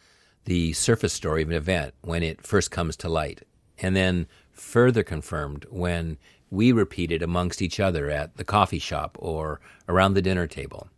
[0.48, 3.42] the surface story of an event when it first comes to light,
[3.80, 6.16] and then further confirmed when
[6.50, 10.88] we repeat it amongst each other at the coffee shop or around the dinner table.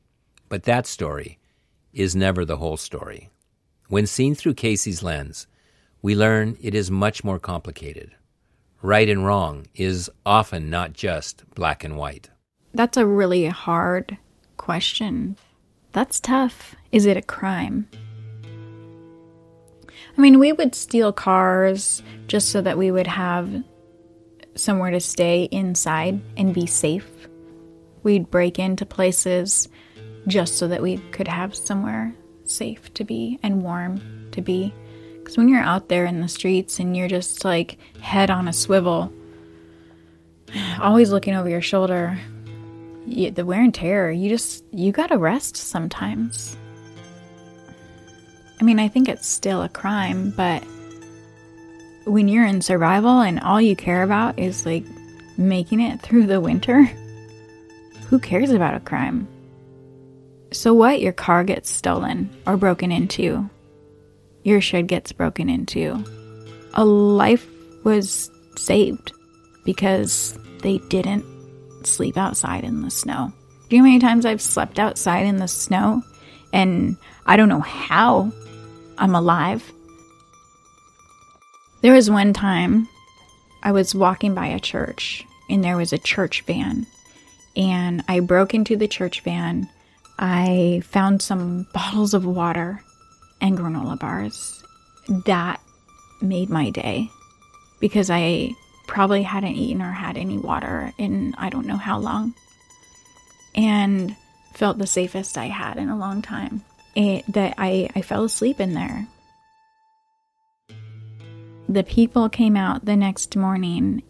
[0.49, 1.41] But that story
[1.93, 3.29] is never the whole story.
[3.89, 5.49] When seen through Casey's lens,
[6.01, 8.13] we learn it is much more complicated.
[8.83, 12.31] Right and wrong is often not just black and white.
[12.73, 14.17] That's a really hard
[14.59, 15.37] question.
[15.91, 16.77] That's tough.
[16.93, 17.89] Is it a crime?
[20.21, 23.65] I mean, we would steal cars just so that we would have
[24.55, 27.09] somewhere to stay inside and be safe.
[28.03, 29.67] We'd break into places
[30.27, 34.75] just so that we could have somewhere safe to be and warm to be.
[35.17, 38.53] Because when you're out there in the streets and you're just like head on a
[38.53, 39.11] swivel,
[40.81, 42.19] always looking over your shoulder,
[43.07, 46.59] you, the wear and tear, you just, you gotta rest sometimes.
[48.61, 50.63] I mean, I think it's still a crime, but
[52.05, 54.85] when you're in survival and all you care about is like
[55.39, 56.85] making it through the winter,
[58.09, 59.27] who cares about a crime?
[60.53, 61.01] So what?
[61.01, 63.49] Your car gets stolen or broken into
[64.43, 66.03] your shed gets broken into.
[66.75, 67.47] A life
[67.85, 69.13] was saved
[69.65, 71.25] because they didn't
[71.85, 73.33] sleep outside in the snow.
[73.69, 76.03] Do you know how many times I've slept outside in the snow
[76.53, 76.97] and
[77.27, 78.33] I don't know how
[79.01, 79.73] I'm alive?
[81.81, 82.87] There was one time
[83.63, 86.87] I was walking by a church and there was a church van
[87.57, 89.71] and I broke into the church van.
[90.19, 92.83] I found some bottles of water
[93.41, 94.63] and granola bars.
[95.25, 95.63] That
[96.21, 97.11] made my day
[97.81, 98.51] because I
[98.87, 102.35] probably hadn't eaten or had any water in I don't know how long.
[103.55, 104.15] And
[104.53, 106.63] felt the safest I had in a long time.
[106.95, 109.07] It, that I, I fell asleep in there.
[111.69, 114.03] The people came out the next morning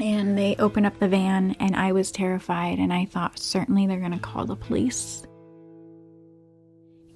[0.00, 2.78] and they opened up the van, and I was terrified.
[2.78, 5.22] And I thought, certainly they're going to call the police.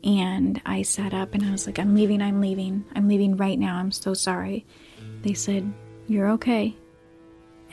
[0.02, 3.58] And I sat up and I was like, I'm leaving, I'm leaving, I'm leaving right
[3.58, 4.66] now, I'm so sorry.
[5.22, 5.72] They said,
[6.08, 6.76] You're okay.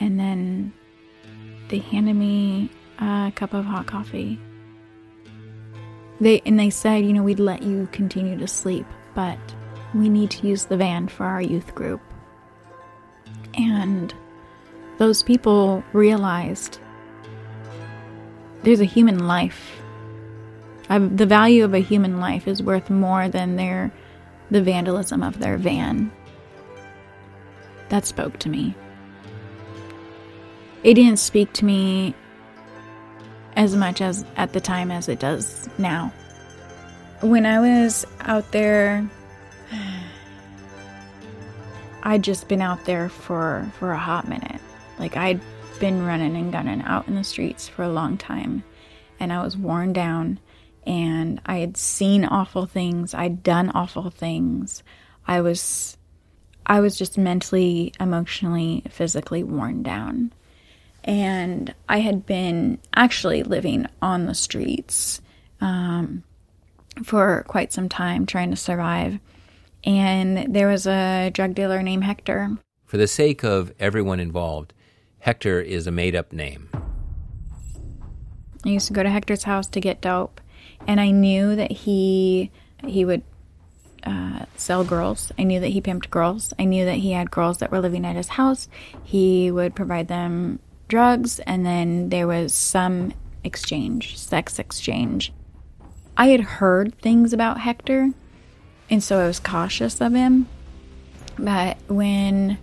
[0.00, 0.72] And then
[1.68, 4.40] they handed me a cup of hot coffee.
[6.22, 9.38] They and they said, you know, we'd let you continue to sleep, but
[9.92, 12.00] we need to use the van for our youth group.
[13.54, 14.14] And
[14.98, 16.78] those people realized
[18.62, 19.82] there's a human life
[20.88, 23.90] the value of a human life is worth more than their
[24.50, 26.12] the vandalism of their van.
[27.88, 28.74] That spoke to me.
[30.82, 32.14] It didn't speak to me
[33.56, 36.12] as much as at the time as it does now.
[37.20, 39.08] When I was out there
[42.02, 44.60] I'd just been out there for for a hot minute.
[44.98, 45.40] Like I'd
[45.78, 48.62] been running and gunning out in the streets for a long time
[49.18, 50.38] and I was worn down
[50.84, 54.82] and I had seen awful things, I'd done awful things.
[55.26, 55.96] I was
[56.64, 60.32] I was just mentally, emotionally, physically worn down.
[61.04, 65.20] And I had been actually living on the streets
[65.60, 66.22] um,
[67.04, 69.18] for quite some time, trying to survive.
[69.84, 72.56] And there was a drug dealer named Hector.
[72.84, 74.72] For the sake of everyone involved,
[75.18, 76.68] Hector is a made up name.
[78.64, 80.40] I used to go to Hector's house to get dope
[80.86, 82.50] and I knew that he
[82.86, 83.22] he would
[84.04, 85.30] uh, sell girls.
[85.38, 86.52] I knew that he pimped girls.
[86.58, 88.68] I knew that he had girls that were living at his house.
[89.04, 93.12] He would provide them drugs, and then there was some
[93.44, 95.32] exchange, sex exchange.
[96.16, 98.10] I had heard things about Hector,
[98.90, 100.48] and so I was cautious of him.
[101.38, 102.58] But when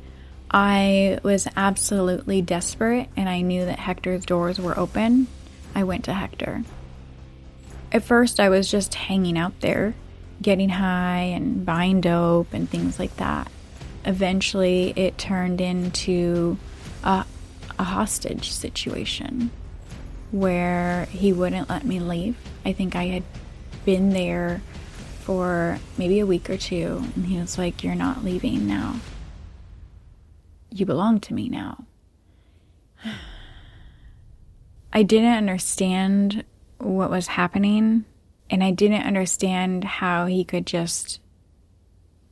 [0.51, 5.27] I was absolutely desperate and I knew that Hector's doors were open,
[5.73, 6.63] I went to Hector.
[7.91, 9.95] At first, I was just hanging out there,
[10.41, 13.51] getting high and buying dope and things like that.
[14.05, 16.57] Eventually, it turned into
[17.03, 17.25] a,
[17.79, 19.49] a hostage situation
[20.31, 22.37] where he wouldn't let me leave.
[22.65, 23.23] I think I had
[23.85, 24.61] been there
[25.21, 28.99] for maybe a week or two, and he was like, You're not leaving now.
[30.69, 31.85] You belong to me now.
[34.93, 36.43] I didn't understand
[36.79, 38.05] what was happening,
[38.49, 41.19] and I didn't understand how he could just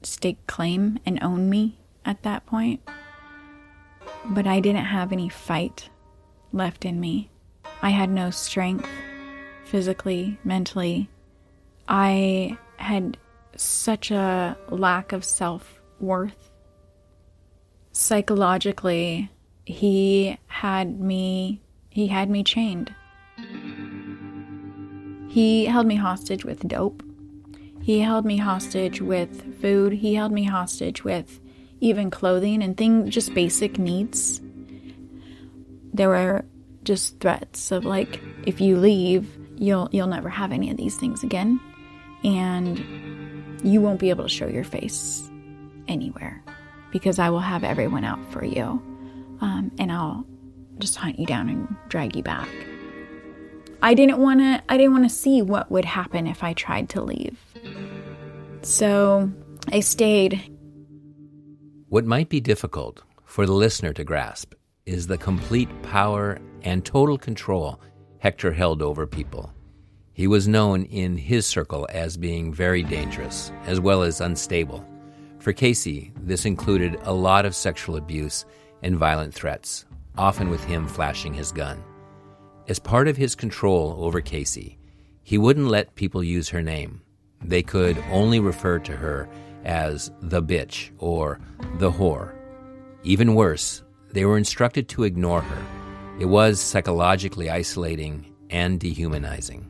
[0.04, 2.82] stake claim and own me at that point.
[4.30, 5.90] But I didn't have any fight
[6.52, 7.30] left in me.
[7.82, 8.90] I had no strength
[9.66, 11.10] physically, mentally.
[11.88, 13.18] I had
[13.56, 16.52] such a lack of self worth.
[17.92, 19.32] Psychologically,
[19.66, 22.94] he had me he had me chained.
[25.30, 27.02] He held me hostage with dope.
[27.82, 29.94] He held me hostage with food.
[29.94, 31.40] He held me hostage with
[31.80, 34.42] even clothing and things, just basic needs.
[35.94, 36.46] There were
[36.84, 41.24] just threats of like, if you leave, you'll you'll never have any of these things
[41.24, 41.60] again,
[42.24, 45.30] and you won't be able to show your face
[45.88, 46.44] anywhere
[46.92, 48.82] because I will have everyone out for you,
[49.42, 50.26] um, and I'll
[50.80, 52.50] just hunt you down and drag you back.
[53.82, 56.90] I didn't want to I didn't want to see what would happen if I tried
[56.90, 57.38] to leave.
[58.64, 59.32] So,
[59.72, 60.57] I stayed
[61.90, 64.54] What might be difficult for the listener to grasp
[64.86, 67.80] is the complete power and total control
[68.20, 69.54] Hector held over people.
[70.12, 74.86] He was known in his circle as being very dangerous, as well as unstable.
[75.40, 78.44] For Casey, this included a lot of sexual abuse
[78.84, 79.86] and violent threats,
[80.18, 81.82] often with him flashing his gun.
[82.68, 84.78] As part of his control over Casey,
[85.24, 87.02] he wouldn't let people use her name.
[87.42, 89.30] They could only refer to her
[89.68, 91.40] as the bitch or
[91.78, 92.34] the whore.
[93.04, 95.66] Even worse, they were instructed to ignore her.
[96.20, 99.70] It was psychologically isolating and dehumanizing.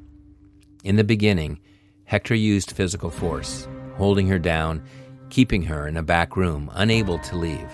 [0.84, 1.60] In the beginning,
[2.06, 3.68] Hector used physical force,
[3.98, 4.82] holding her down,
[5.30, 7.70] keeping her in a back room, unable to leave.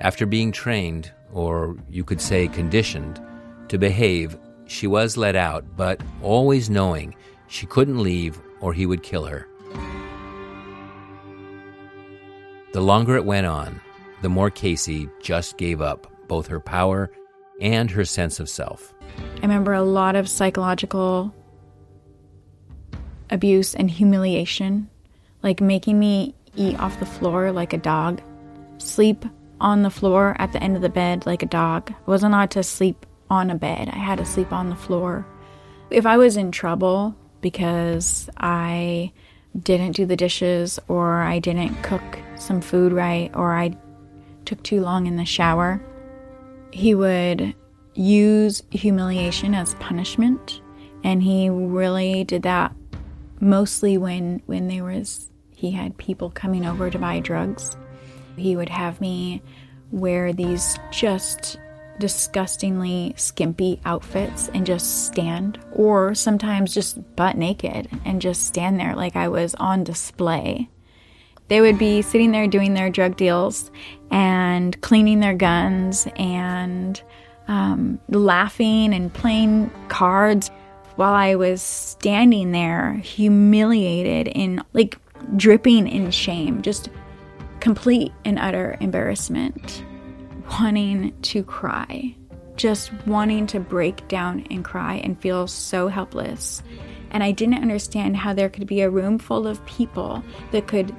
[0.00, 3.22] After being trained, or you could say conditioned,
[3.68, 4.36] to behave,
[4.66, 7.14] she was let out, but always knowing
[7.46, 9.48] she couldn't leave or he would kill her.
[12.74, 13.80] The longer it went on,
[14.22, 17.08] the more Casey just gave up both her power
[17.60, 18.92] and her sense of self.
[19.36, 21.32] I remember a lot of psychological
[23.30, 24.90] abuse and humiliation,
[25.40, 28.20] like making me eat off the floor like a dog,
[28.78, 29.24] sleep
[29.60, 31.92] on the floor at the end of the bed like a dog.
[31.92, 35.24] I wasn't allowed to sleep on a bed, I had to sleep on the floor.
[35.90, 39.12] If I was in trouble because I
[39.58, 42.02] didn't do the dishes or I didn't cook
[42.36, 43.76] some food right or I
[44.44, 45.80] took too long in the shower.
[46.72, 47.54] He would
[47.94, 50.60] use humiliation as punishment
[51.04, 52.74] and he really did that
[53.40, 57.76] mostly when when there was he had people coming over to buy drugs.
[58.36, 59.42] He would have me
[59.92, 61.58] wear these just
[61.98, 68.94] disgustingly skimpy outfits and just stand, or sometimes just butt naked and just stand there
[68.94, 70.68] like I was on display.
[71.48, 73.70] They would be sitting there doing their drug deals
[74.10, 77.00] and cleaning their guns and
[77.48, 80.50] um, laughing and playing cards
[80.96, 84.96] while I was standing there, humiliated and like
[85.36, 86.88] dripping in shame, just
[87.60, 89.84] complete and utter embarrassment
[90.60, 92.14] wanting to cry,
[92.56, 96.62] just wanting to break down and cry and feel so helpless.
[97.10, 100.94] And I didn't understand how there could be a room full of people that could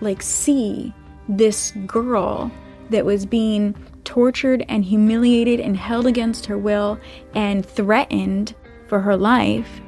[0.00, 0.92] like see
[1.28, 2.50] this girl
[2.90, 3.74] that was being
[4.04, 6.98] tortured and humiliated and held against her will
[7.34, 8.54] and threatened
[8.86, 9.80] for her life.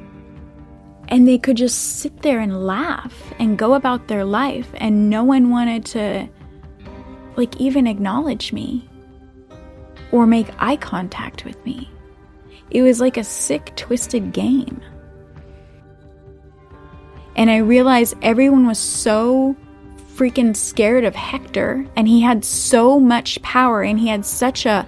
[1.09, 5.25] And they could just sit there and laugh and go about their life, and no
[5.25, 6.29] one wanted to,
[7.37, 8.89] like, even acknowledge me
[10.13, 11.91] or make eye contact with me.
[12.71, 14.81] It was like a sick, twisted game.
[17.37, 19.57] And I realized everyone was so
[20.15, 24.87] freaking scared of Hector, and he had so much power, and he had such a,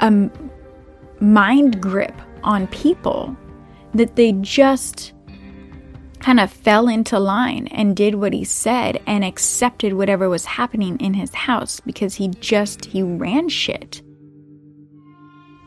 [0.00, 0.30] a
[1.20, 3.36] mind grip on people
[3.94, 5.12] that they just
[6.20, 10.98] kind of fell into line and did what he said and accepted whatever was happening
[10.98, 14.02] in his house because he just he ran shit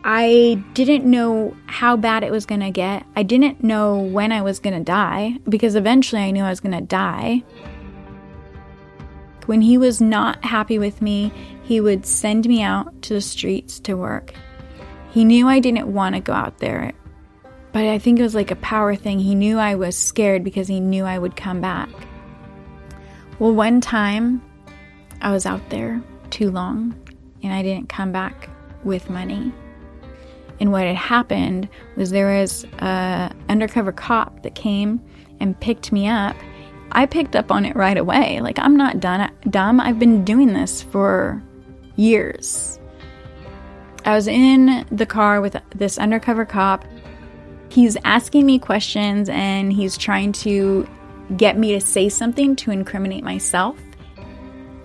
[0.10, 3.06] I didn't know how bad it was going to get.
[3.18, 6.62] I didn't know when I was going to die because eventually I knew I was
[6.62, 7.44] going to die.
[9.48, 11.34] When he was not happy with me,
[11.64, 14.34] he would send me out to the streets to work.
[15.12, 16.94] He knew I didn't want to go out there,
[17.74, 19.20] but I think it was like a power thing.
[19.20, 21.90] He knew I was scared because he knew I would come back.
[23.40, 24.42] Well, one time
[25.20, 26.96] I was out there too long
[27.44, 28.50] and I didn't come back
[28.86, 29.52] with money.
[30.60, 35.02] And what had happened was there was a undercover cop that came
[35.40, 36.36] and picked me up.
[36.92, 38.40] I picked up on it right away.
[38.42, 39.80] Like I'm not done dumb.
[39.80, 41.44] I've been doing this for
[41.96, 42.80] years.
[44.06, 46.86] I was in the car with this undercover cop.
[47.70, 50.88] He's asking me questions and he's trying to
[51.36, 53.78] get me to say something to incriminate myself.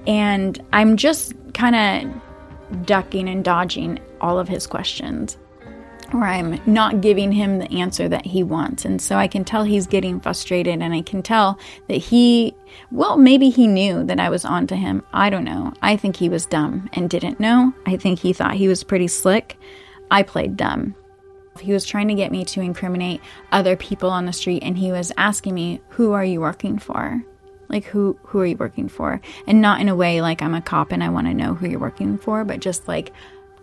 [0.06, 5.38] And I'm just kind of ducking and dodging all of his questions
[6.12, 8.84] or I'm not giving him the answer that he wants.
[8.84, 11.58] And so I can tell he's getting frustrated and I can tell
[11.88, 12.54] that he,
[12.90, 15.02] well, maybe he knew that I was onto him.
[15.12, 15.72] I don't know.
[15.82, 17.72] I think he was dumb and didn't know.
[17.86, 19.56] I think he thought he was pretty slick.
[20.10, 20.94] I played dumb.
[21.60, 24.90] He was trying to get me to incriminate other people on the street and he
[24.90, 27.22] was asking me, "Who are you working for?"
[27.68, 29.20] Like who who are you working for?
[29.46, 31.68] And not in a way like I'm a cop and I want to know who
[31.68, 33.12] you're working for, but just like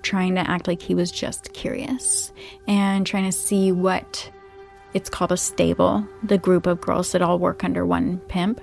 [0.02, 2.32] trying to act like he was just curious
[2.68, 4.30] and trying to see what
[4.94, 8.62] it's called a stable, the group of girls that all work under one pimp.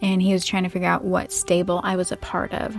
[0.00, 2.76] And he was trying to figure out what stable I was a part of.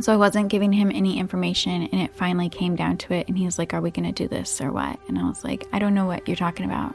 [0.00, 3.28] So I wasn't giving him any information, and it finally came down to it.
[3.28, 5.00] And he was like, Are we going to do this or what?
[5.08, 6.94] And I was like, I don't know what you're talking about.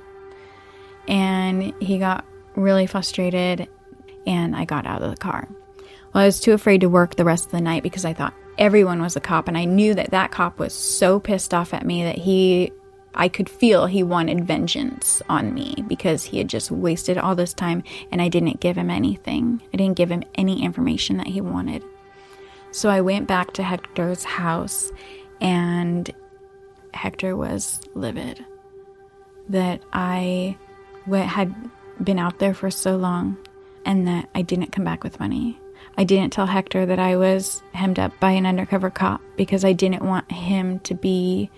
[1.07, 3.67] And he got really frustrated,
[4.27, 5.47] and I got out of the car.
[6.13, 8.35] Well, I was too afraid to work the rest of the night because I thought
[8.61, 11.85] everyone was a cop, and I knew that that cop was so pissed off at
[11.85, 12.71] me that he
[13.13, 17.53] I could feel he wanted vengeance on me because he had just wasted all this
[17.53, 19.61] time and I didn't give him anything.
[19.73, 21.83] I didn't give him any information that he wanted.
[22.71, 24.93] So I went back to Hector's house
[25.41, 26.09] and
[26.93, 28.45] Hector was livid
[29.49, 30.55] that I
[31.11, 31.53] had
[32.01, 33.37] been out there for so long
[33.85, 35.59] and that I didn't come back with money.
[35.97, 39.73] I didn't tell Hector that I was hemmed up by an undercover cop because I
[39.73, 41.49] didn't want him to be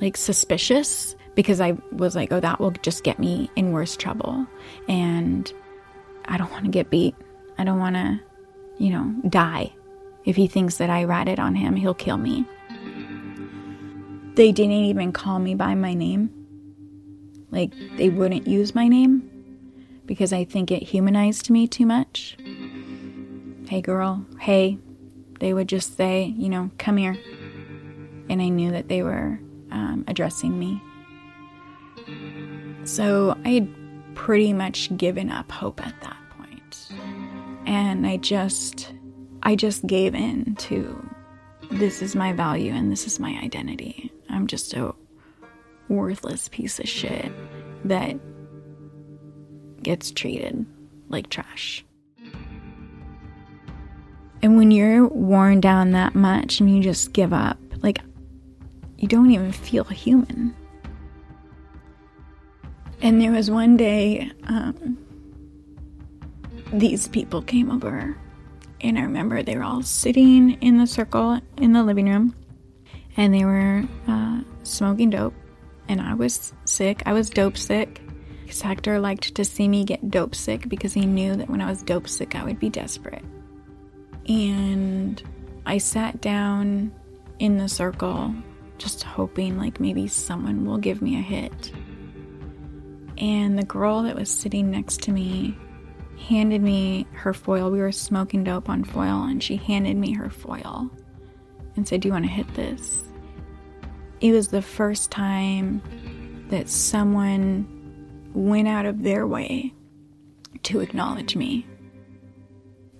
[0.00, 4.46] like suspicious because I was like, oh, that will just get me in worse trouble.
[4.88, 5.52] And
[6.26, 7.14] I don't want to get beat.
[7.58, 8.20] I don't want to,
[8.78, 9.72] you know, die.
[10.24, 12.44] If he thinks that I ratted on him, he'll kill me.
[14.34, 16.30] They didn't even call me by my name.
[17.50, 19.28] Like, they wouldn't use my name
[20.06, 22.36] because I think it humanized me too much.
[23.72, 24.22] Hey, girl.
[24.38, 24.76] Hey.
[25.40, 27.16] They would just say, you know, come here.
[28.28, 30.82] And I knew that they were um, addressing me.
[32.84, 36.90] So I had pretty much given up hope at that point.
[37.64, 38.92] And I just
[39.42, 41.10] I just gave in to
[41.70, 44.12] this is my value and this is my identity.
[44.28, 44.94] I'm just a
[45.88, 47.32] worthless piece of shit
[47.86, 48.18] that
[49.82, 50.66] gets treated
[51.08, 51.86] like trash.
[54.42, 58.00] And when you're worn down that much and you just give up, like
[58.98, 60.54] you don't even feel human.
[63.00, 64.98] And there was one day, um,
[66.72, 68.16] these people came over,
[68.80, 72.34] and I remember they were all sitting in the circle in the living room,
[73.16, 75.34] and they were uh, smoking dope.
[75.88, 77.02] And I was sick.
[77.04, 78.00] I was dope sick.
[78.62, 81.82] Hector liked to see me get dope sick because he knew that when I was
[81.82, 83.24] dope sick, I would be desperate.
[84.28, 85.22] And
[85.66, 86.92] I sat down
[87.38, 88.34] in the circle
[88.78, 91.72] just hoping like maybe someone will give me a hit.
[93.18, 95.56] And the girl that was sitting next to me
[96.28, 97.70] handed me her foil.
[97.70, 100.90] We were smoking dope on foil, and she handed me her foil
[101.76, 103.04] and said, Do you want to hit this?
[104.20, 105.82] It was the first time
[106.48, 107.66] that someone
[108.34, 109.74] went out of their way
[110.64, 111.66] to acknowledge me.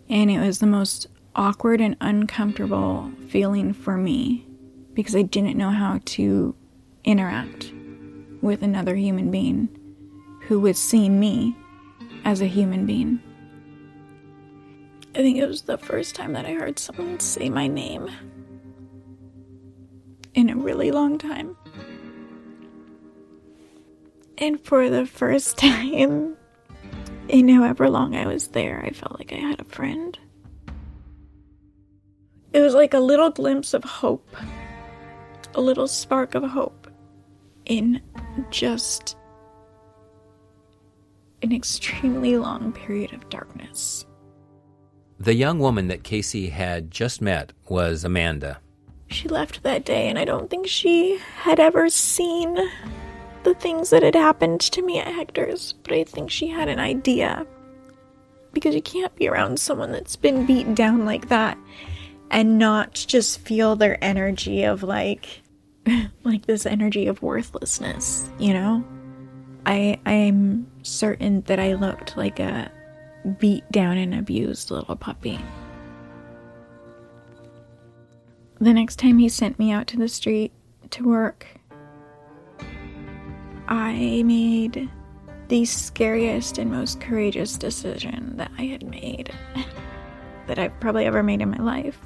[0.09, 4.47] And it was the most awkward and uncomfortable feeling for me
[4.95, 6.55] because I didn't know how to
[7.05, 7.73] interact
[8.41, 9.69] with another human being
[10.43, 11.57] who was seeing me
[12.25, 13.21] as a human being.
[15.15, 18.11] I think it was the first time that I heard someone say my name
[20.35, 21.57] in a really long time.
[24.39, 26.37] And for the first time
[27.29, 30.19] in however long I was there, I felt like I had a friend.
[32.53, 34.29] It was like a little glimpse of hope
[35.55, 36.89] a little spark of hope
[37.67, 38.01] in
[38.51, 39.17] just
[41.43, 44.07] an extremely long period of darkness.
[45.19, 48.59] The young woman that Casey had just met was Amanda.
[49.09, 52.57] She left that day, and I don't think she had ever seen
[53.45, 56.79] the things that had happened to me at Hector's, but I think she had an
[56.79, 57.47] idea.
[58.53, 61.59] Because you can't be around someone that's been beaten down like that
[62.33, 65.43] and not just feel their energy of like
[66.25, 68.85] like this energy of worthlessness, you know?
[69.67, 72.73] I I'm certain that I looked like a
[73.39, 75.39] beat down and abused little puppy.
[78.61, 80.53] The next time he sent me out to the street
[80.91, 81.47] to work,
[83.69, 84.89] I made
[85.49, 89.33] the scariest and most courageous decision that I had made,
[90.47, 91.99] that I've probably ever made in my life.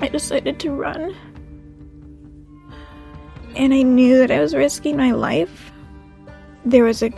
[0.00, 1.14] I decided to run
[3.56, 5.72] and I knew that I was risking my life,
[6.64, 7.10] there was a,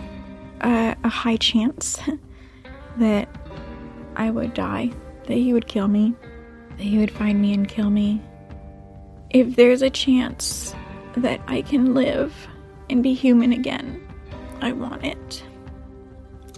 [0.61, 1.99] a, high chance
[2.99, 3.29] that
[4.17, 4.93] I would die,
[5.27, 6.15] that he would kill me,
[6.77, 8.23] that he would find me and kill me.
[9.31, 10.75] If there's a chance
[11.17, 12.49] that I can live
[12.89, 14.07] and be human again,
[14.61, 15.43] I want it.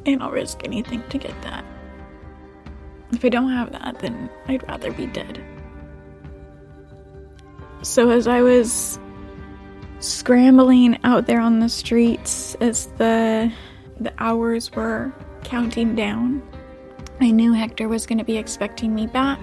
[0.04, 1.64] And I'll risk anything to get that.
[3.12, 5.42] If I don't have that, then I'd rather be dead.
[7.82, 8.98] So, as I was
[10.00, 13.52] scrambling out there on the streets as the
[13.98, 15.12] the hours were
[15.44, 16.42] counting down.
[17.20, 19.38] I knew Hector was going to be expecting me back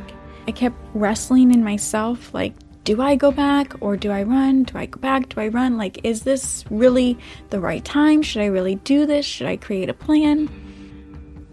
[0.48, 2.54] I kept wrestling in myself like,
[2.86, 4.64] do I go back or do I run?
[4.64, 5.28] Do I go back?
[5.30, 5.78] Do I run?
[5.78, 7.18] Like, is this really
[7.50, 8.22] the right time?
[8.22, 9.26] Should I really do this?
[9.26, 10.50] Should I create a plan?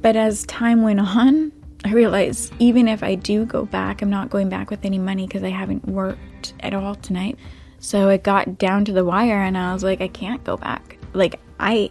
[0.01, 1.51] But as time went on,
[1.85, 5.27] I realized even if I do go back, I'm not going back with any money
[5.27, 6.21] because I haven't worked
[6.61, 7.39] at all tonight.
[7.79, 10.99] So it got down to the wire and I was like, I can't go back.
[11.13, 11.91] Like, I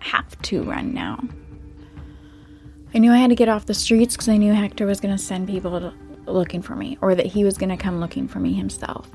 [0.00, 1.22] have to run now.
[2.94, 5.16] I knew I had to get off the streets because I knew Hector was going
[5.16, 5.94] to send people to,
[6.26, 9.08] looking for me or that he was going to come looking for me himself.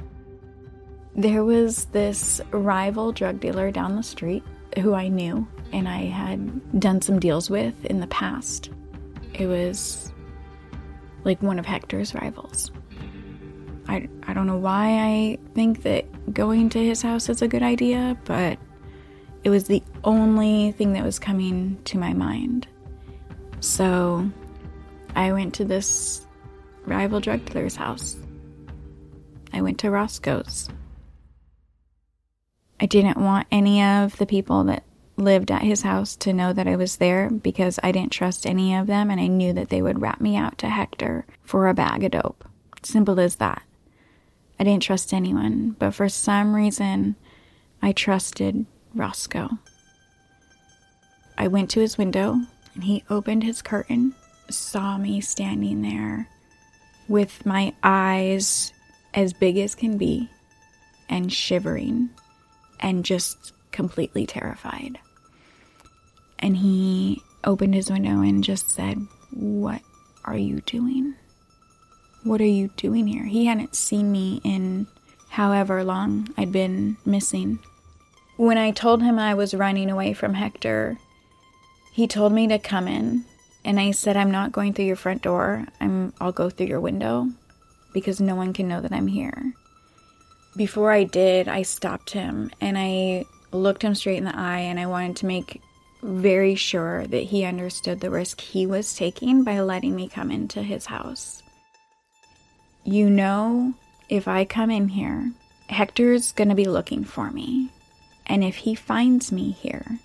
[1.15, 4.43] There was this rival drug dealer down the street
[4.79, 8.69] who I knew and I had done some deals with in the past.
[9.33, 10.13] It was
[11.23, 12.71] like one of Hector's rivals.
[13.87, 17.63] I, I don't know why I think that going to his house is a good
[17.63, 18.57] idea, but
[19.43, 22.67] it was the only thing that was coming to my mind.
[23.59, 24.29] So
[25.15, 26.25] I went to this
[26.85, 28.17] rival drug dealer's house.
[29.53, 30.69] I went to Roscoe's.
[32.79, 34.83] I didn't want any of the people that
[35.17, 38.75] lived at his house to know that I was there because I didn't trust any
[38.75, 41.73] of them and I knew that they would rat me out to Hector for a
[41.73, 42.43] bag of dope.
[42.83, 43.61] Simple as that.
[44.59, 47.15] I didn't trust anyone, but for some reason,
[47.81, 49.49] I trusted Roscoe.
[51.37, 52.39] I went to his window
[52.73, 54.15] and he opened his curtain,
[54.49, 56.29] saw me standing there
[57.07, 58.73] with my eyes
[59.13, 60.29] as big as can be
[61.09, 62.09] and shivering
[62.79, 64.97] and just completely terrified.
[66.39, 68.97] And he opened his window and just said,
[69.31, 69.81] What
[70.23, 71.15] are you doing?
[72.25, 73.25] What are you doing here?
[73.25, 74.87] He hadn't seen me in
[75.29, 77.59] however long I'd been missing.
[78.35, 80.97] When I told him I was running away from Hector,
[81.93, 83.25] he told me to come in,
[83.63, 85.67] and I said, I'm not going through your front door.
[85.79, 87.29] I'm, I'll go through your window
[87.93, 89.53] because no one can know that I'm here.
[90.57, 94.79] Before I did, I stopped him and I looked him straight in the eye and
[94.79, 95.61] I wanted to make
[96.01, 100.63] very sure that he understood the risk he was taking by letting me come into
[100.63, 101.43] his house.
[102.85, 103.73] You know,
[104.09, 105.31] if I come in here,
[105.69, 107.71] Hector's going to be looking for me.
[108.27, 109.99] And if he finds me here,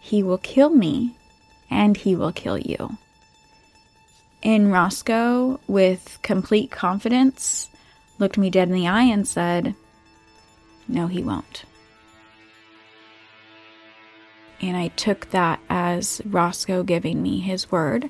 [0.00, 1.18] he will kill me
[1.70, 2.96] and he will kill you.
[4.42, 7.68] And Roscoe, with complete confidence,
[8.18, 9.74] looked me dead in the eye and said,
[10.88, 11.64] No, he won't.
[14.62, 18.08] And I took that as Roscoe giving me his word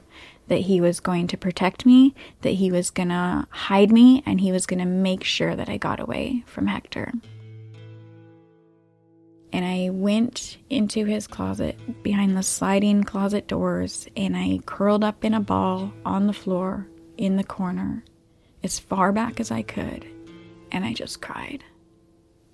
[0.49, 4.41] that he was going to protect me, that he was going to hide me, and
[4.41, 7.13] he was going to make sure that I got away from Hector.
[9.53, 15.25] And I went into his closet behind the sliding closet doors and I curled up
[15.25, 18.03] in a ball on the floor in the corner
[18.65, 20.05] as far back as I could
[20.73, 21.63] and I just cried.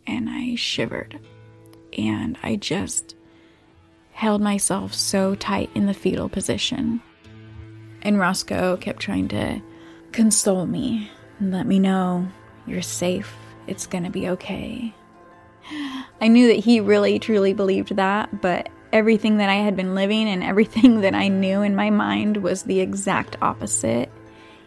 [0.07, 1.19] And I shivered.
[1.97, 3.17] And I just
[4.13, 7.01] held myself so tight in the fetal position.
[8.03, 9.61] And Roscoe kept trying to
[10.13, 12.29] console me and let me know
[12.67, 13.35] you're safe,
[13.67, 14.95] it's gonna be okay.
[16.21, 20.29] I knew that he really truly believed that, but everything that I had been living
[20.29, 24.11] and everything that I knew in my mind was the exact opposite.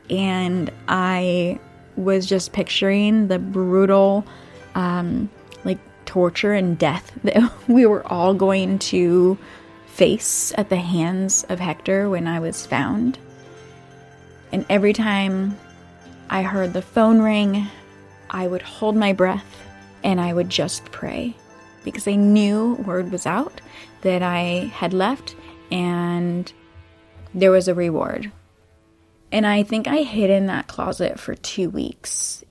[0.10, 1.60] And I
[1.96, 4.26] was just picturing the brutal,
[4.76, 5.30] um,
[5.64, 9.38] like torture and death that we were all going to
[9.86, 13.20] face at the hands of Hector when I was found.
[14.54, 15.58] And every time
[16.30, 17.68] I heard the phone ring,
[18.30, 19.68] I would hold my breath
[20.04, 21.36] and I would just pray
[21.84, 23.62] because I knew word was out
[24.01, 25.36] that I had left
[25.72, 26.54] and
[27.34, 28.32] there was a reward.
[29.32, 32.43] And I think I hid in that closet for two weeks.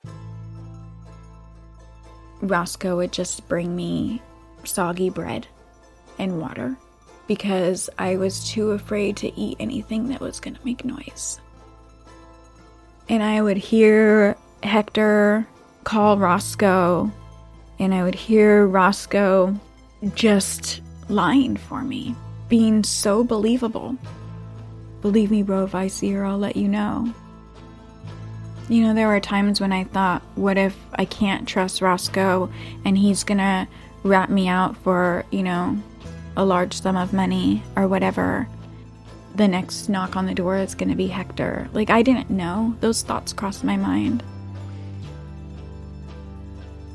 [2.41, 4.21] Roscoe would just bring me
[4.65, 5.47] soggy bread
[6.19, 6.75] and water
[7.27, 11.39] because I was too afraid to eat anything that was going to make noise.
[13.09, 15.45] And I would hear Hector
[15.83, 17.11] call Roscoe
[17.79, 19.59] and I would hear Roscoe
[20.15, 22.15] just lying for me,
[22.49, 23.97] being so believable.
[25.01, 27.13] Believe me, bro, if I see her, I'll let you know.
[28.69, 32.49] You know, there were times when I thought, what if I can't trust Roscoe
[32.85, 33.67] and he's gonna
[34.03, 35.77] rat me out for, you know,
[36.37, 38.47] a large sum of money or whatever?
[39.35, 41.69] The next knock on the door is gonna be Hector.
[41.73, 42.75] Like, I didn't know.
[42.81, 44.23] Those thoughts crossed my mind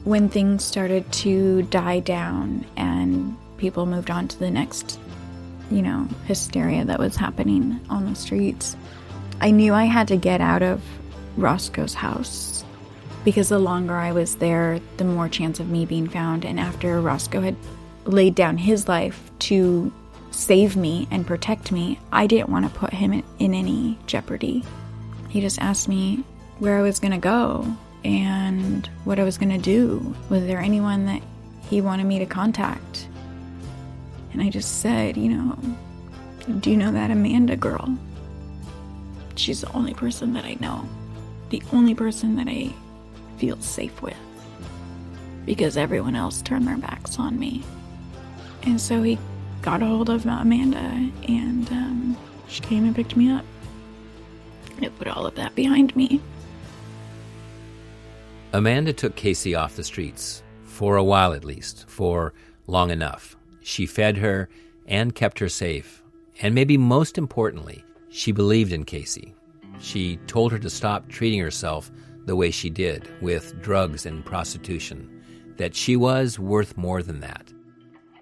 [0.08, 4.98] when things started to die down and people moved on to the next,
[5.70, 8.74] you know, hysteria that was happening on the streets,
[9.42, 10.82] I knew I had to get out of
[11.36, 12.64] Roscoe's house
[13.22, 16.46] because the longer I was there, the more chance of me being found.
[16.46, 17.56] And after Roscoe had
[18.06, 19.92] laid down his life to
[20.38, 24.64] save me and protect me, I didn't want to put him in, any jeopardy.
[25.28, 26.24] He just asked me
[26.58, 30.14] where I was going to go and what I was going to do.
[30.30, 31.22] Was there anyone that
[31.68, 33.08] he wanted me to contact?
[34.32, 35.58] And I just said, you know,
[36.60, 37.98] do you know that Amanda girl?
[39.34, 40.88] She's the only person that I know.
[41.50, 42.72] The only person that I
[43.38, 44.16] feel safe with.
[45.44, 47.64] Because everyone else turned their backs on me.
[48.62, 49.18] And so he
[49.68, 50.78] got a hold of Amanda
[51.28, 52.16] and um,
[52.48, 53.44] she came and picked me up.
[54.80, 56.22] It put all of that behind me.
[58.54, 62.32] Amanda took Casey off the streets, for a while at least, for
[62.66, 63.36] long enough.
[63.60, 64.48] She fed her
[64.86, 66.02] and kept her safe.
[66.40, 69.34] And maybe most importantly, she believed in Casey.
[69.80, 71.90] She told her to stop treating herself
[72.24, 75.22] the way she did, with drugs and prostitution,
[75.58, 77.52] that she was worth more than that.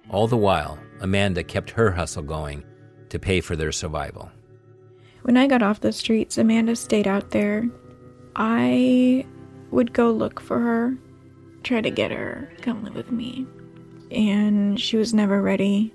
[0.09, 2.65] All the while, Amanda kept her hustle going
[3.09, 4.31] to pay for their survival.
[5.23, 7.69] When I got off the streets, Amanda stayed out there.
[8.37, 9.27] I
[9.71, 10.97] would go look for her,
[11.65, 13.47] try to get her come live with me.
[14.11, 15.93] And she was never ready.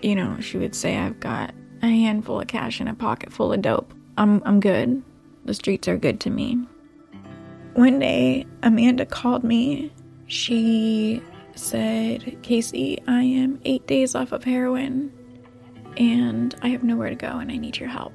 [0.00, 3.52] You know, she would say, I've got a handful of cash and a pocket full
[3.52, 3.92] of dope.
[4.16, 5.02] I'm, I'm good.
[5.44, 6.58] The streets are good to me.
[7.74, 9.92] One day, Amanda called me.
[10.26, 11.22] She
[11.56, 15.12] said, Casey, I am eight days off of heroin
[15.96, 18.12] and I have nowhere to go and I need your help.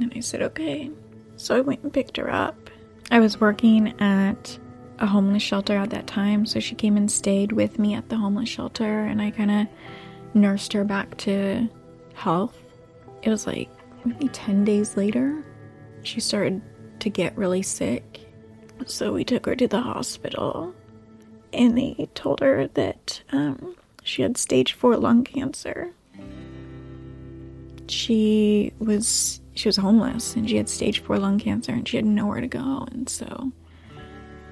[0.00, 0.90] And I said, okay.
[1.36, 2.70] So I went and picked her up.
[3.10, 4.58] I was working at
[4.98, 8.16] a homeless shelter at that time, so she came and stayed with me at the
[8.16, 9.66] homeless shelter and I kind of
[10.34, 11.68] nursed her back to
[12.14, 12.58] health.
[13.22, 13.70] It was like
[14.04, 15.44] maybe 10 days later,
[16.02, 16.62] she started
[17.00, 18.20] to get really sick.
[18.86, 20.74] So we took her to the hospital
[21.54, 25.90] and they told her that um, she had stage four lung cancer.
[27.88, 32.06] She was she was homeless and she had stage four lung cancer and she had
[32.06, 33.52] nowhere to go and so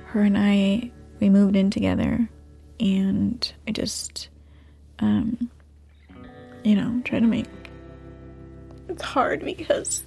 [0.04, 2.28] her and I we moved in together
[2.78, 4.28] and I just
[5.00, 5.50] um
[6.62, 7.46] you know try to make
[8.88, 10.04] it's hard because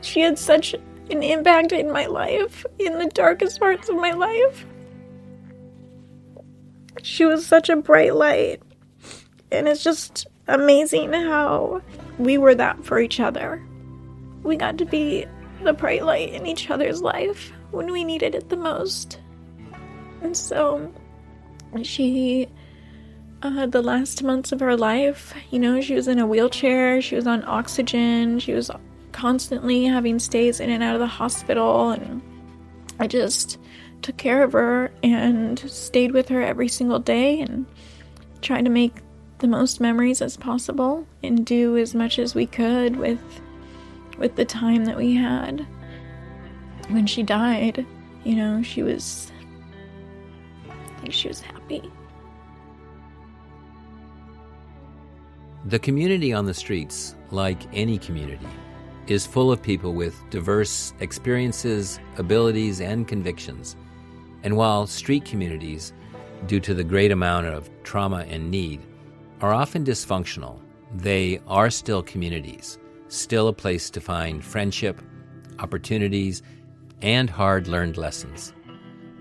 [0.00, 0.74] she had such
[1.10, 4.64] an impact in my life in the darkest parts of my life
[7.02, 8.62] she was such a bright light.
[9.50, 11.82] And it's just amazing how
[12.18, 13.62] we were that for each other.
[14.42, 15.26] We got to be
[15.62, 19.20] the bright light in each other's life when we needed it the most.
[20.22, 20.92] And so
[21.82, 22.48] she,
[23.42, 27.16] uh, the last months of her life, you know, she was in a wheelchair, she
[27.16, 28.70] was on oxygen, she was
[29.12, 31.90] constantly having stays in and out of the hospital.
[31.90, 32.22] And
[32.98, 33.58] I just,
[34.02, 37.66] took care of her and stayed with her every single day and
[38.40, 38.96] tried to make
[39.38, 43.20] the most memories as possible and do as much as we could with
[44.18, 45.66] with the time that we had.
[46.88, 47.86] When she died,
[48.24, 49.32] you know, she was
[50.68, 51.90] I think she was happy.
[55.66, 58.48] The community on the streets, like any community,
[59.06, 63.76] is full of people with diverse experiences, abilities, and convictions.
[64.42, 65.92] And while street communities,
[66.46, 68.80] due to the great amount of trauma and need,
[69.40, 70.60] are often dysfunctional,
[70.94, 72.78] they are still communities,
[73.08, 75.00] still a place to find friendship,
[75.58, 76.42] opportunities,
[77.00, 78.52] and hard learned lessons.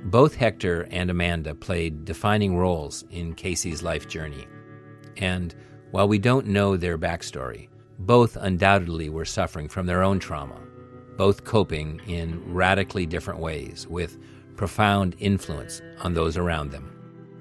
[0.06, 4.48] Both Hector and Amanda played defining roles in Casey's life journey.
[5.18, 5.54] And
[5.92, 7.70] while we don't know their backstory,
[8.00, 10.60] both undoubtedly were suffering from their own trauma,
[11.18, 14.18] both coping in radically different ways with
[14.62, 16.88] profound influence on those around them.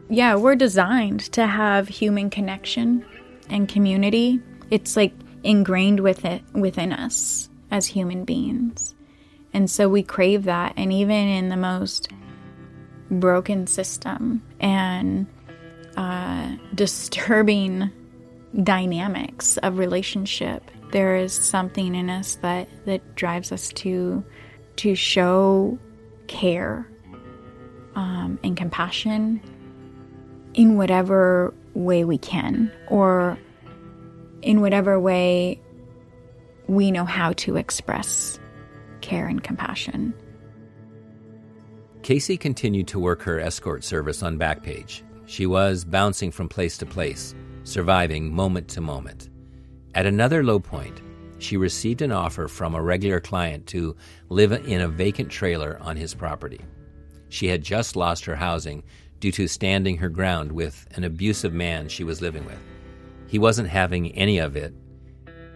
[0.09, 3.05] Yeah, we're designed to have human connection
[3.51, 4.41] and community.
[4.71, 5.13] It's like
[5.43, 8.95] ingrained with it within us as human beings.
[9.53, 12.09] And so we crave that and even in the most
[13.11, 15.27] broken system and
[15.99, 17.91] uh, disturbing
[18.63, 24.25] dynamics of relationship there is something in us that that drives us to
[24.75, 25.79] to show
[26.27, 26.91] care
[28.01, 29.43] um, and compassion
[30.55, 33.39] in whatever way we can, or
[34.41, 35.61] in whatever way
[36.67, 38.41] we know how to express
[39.03, 40.15] care and compassion.
[42.03, 45.03] Casey continued to work her escort service on Backpage.
[45.27, 47.35] She was bouncing from place to place,
[47.65, 49.29] surviving moment to moment.
[49.95, 51.03] At another low point,
[51.37, 53.95] she received an offer from a regular client to
[54.31, 56.61] live in a vacant trailer on his property.
[57.31, 58.83] She had just lost her housing
[59.21, 62.59] due to standing her ground with an abusive man she was living with.
[63.27, 64.75] He wasn't having any of it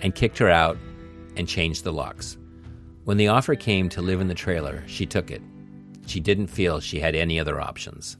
[0.00, 0.78] and kicked her out
[1.36, 2.38] and changed the locks.
[3.04, 5.42] When the offer came to live in the trailer, she took it.
[6.06, 8.16] She didn't feel she had any other options.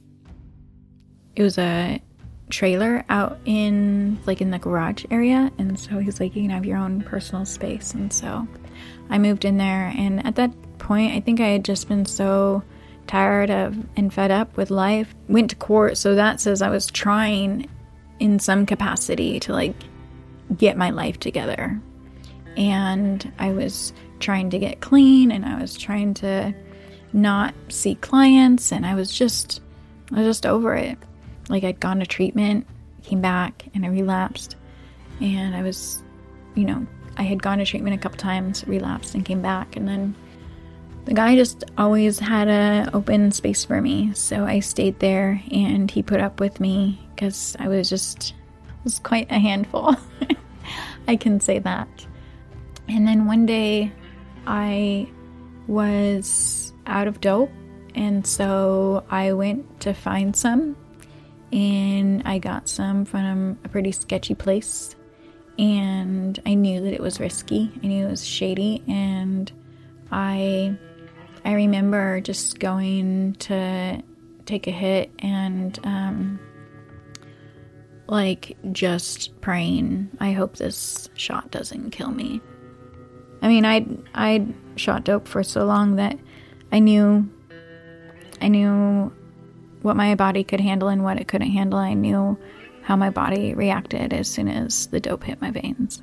[1.35, 2.01] It was a
[2.49, 6.63] trailer out in like in the garage area and so he's like you can have
[6.63, 8.47] your own personal space and so
[9.09, 12.63] I moved in there and at that point I think I had just been so
[13.07, 16.87] tired of and fed up with life went to court so that says I was
[16.87, 17.69] trying
[18.19, 19.75] in some capacity to like
[20.57, 21.79] get my life together
[22.57, 26.53] and I was trying to get clean and I was trying to
[27.13, 29.61] not see clients and I was just
[30.11, 30.97] I was just over it
[31.49, 32.65] like I'd gone to treatment,
[33.03, 34.55] came back, and I relapsed.
[35.21, 36.03] And I was,
[36.55, 36.85] you know,
[37.17, 39.75] I had gone to treatment a couple times, relapsed, and came back.
[39.75, 40.15] And then
[41.05, 45.89] the guy just always had a open space for me, so I stayed there, and
[45.89, 48.33] he put up with me because I was just
[48.83, 49.95] was quite a handful.
[51.07, 51.87] I can say that.
[52.87, 53.91] And then one day,
[54.47, 55.07] I
[55.67, 57.51] was out of dope,
[57.95, 60.75] and so I went to find some
[61.51, 64.95] and I got some from a pretty sketchy place.
[65.57, 67.71] And I knew that it was risky.
[67.81, 69.49] I knew it was shady, and
[70.11, 70.75] I
[71.45, 74.01] I remember just going to
[74.45, 76.39] take a hit and um,
[78.07, 80.09] like just praying.
[80.19, 82.41] I hope this shot doesn't kill me.
[83.43, 83.85] I mean, I
[84.15, 86.17] I shot dope for so long that
[86.71, 87.29] I knew
[88.41, 89.13] I knew
[89.83, 91.77] what my body could handle and what it couldn't handle.
[91.77, 92.39] I knew
[92.81, 96.01] how my body reacted as soon as the dope hit my veins.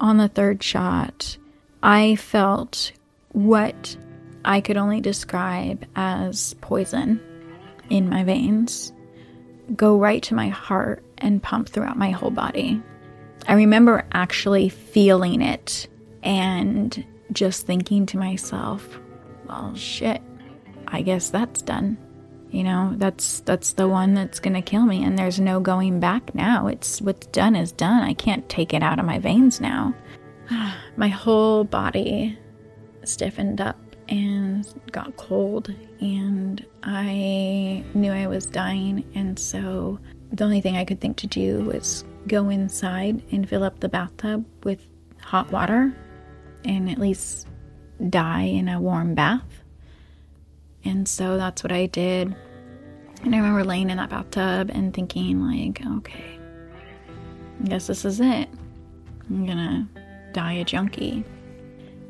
[0.00, 1.36] On the third shot,
[1.82, 2.92] I felt
[3.32, 3.96] what
[4.44, 7.20] I could only describe as poison
[7.90, 8.92] in my veins
[9.76, 12.82] go right to my heart and pump throughout my whole body.
[13.46, 15.88] I remember actually feeling it
[16.22, 18.98] and just thinking to myself,
[19.46, 20.20] well, shit,
[20.86, 21.98] I guess that's done.
[22.50, 26.00] You know, that's that's the one that's going to kill me and there's no going
[26.00, 26.66] back now.
[26.66, 28.02] It's what's done is done.
[28.02, 29.94] I can't take it out of my veins now.
[30.96, 32.38] my whole body
[33.04, 33.78] stiffened up
[34.08, 39.98] and got cold and I knew I was dying and so
[40.32, 43.88] the only thing I could think to do was go inside and fill up the
[43.88, 44.80] bathtub with
[45.20, 45.94] hot water
[46.64, 47.46] and at least
[48.10, 49.62] die in a warm bath.
[50.84, 52.34] And so that's what I did.
[53.22, 56.38] And I remember laying in that bathtub and thinking, like, okay,
[57.62, 58.48] I guess this is it.
[59.30, 59.88] I'm gonna
[60.32, 61.24] die a junkie.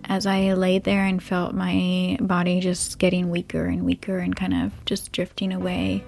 [0.04, 4.54] As I laid there and felt my body just getting weaker and weaker and kind
[4.54, 6.04] of just drifting away,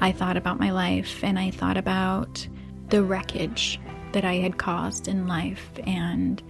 [0.00, 2.46] I thought about my life and I thought about
[2.90, 3.80] the wreckage
[4.12, 6.42] that I had caused in life and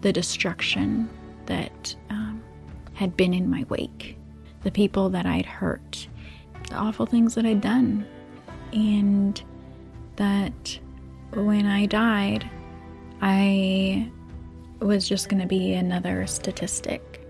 [0.00, 1.08] the destruction
[1.46, 2.42] that um,
[2.94, 4.18] had been in my wake
[4.62, 6.08] the people that I'd hurt,
[6.68, 8.06] the awful things that I'd done,
[8.72, 9.40] and
[10.16, 10.78] that
[11.32, 12.48] when I died,
[13.22, 14.10] I
[14.80, 17.26] was just going to be another statistic.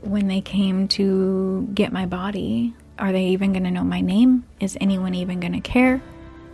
[0.00, 4.44] When they came to get my body, are they even going to know my name?
[4.60, 6.00] Is anyone even going to care?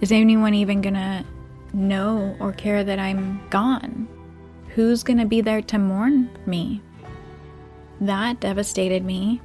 [0.00, 1.24] Is anyone even going to
[1.72, 4.08] know or care that I'm gone?
[4.68, 6.80] Who's going to be there to mourn me?
[8.00, 9.40] That devastated me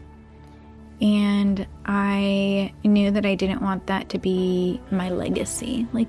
[1.02, 6.08] and I knew that I didn't want that to be my legacy, like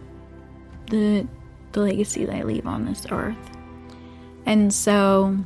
[0.91, 1.27] the
[1.73, 3.37] the legacy that I leave on this earth.
[4.49, 5.37] And so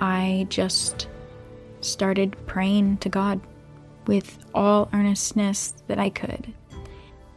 [0.00, 1.08] I just
[1.82, 3.38] started praying to God
[4.06, 6.54] with all earnestness that I could.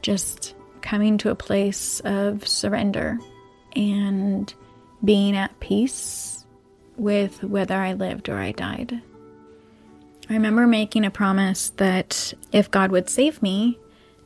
[0.02, 3.20] Just coming to a place of surrender
[3.76, 4.54] and
[5.04, 6.46] being at peace
[6.96, 9.02] with whether I lived or I died.
[10.30, 13.78] I remember making a promise that if God would save me,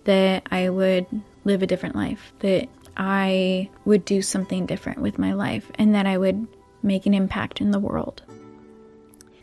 [0.03, 1.07] that I would
[1.43, 6.05] live a different life, that I would do something different with my life, and that
[6.05, 6.47] I would
[6.88, 8.23] make an impact in the world.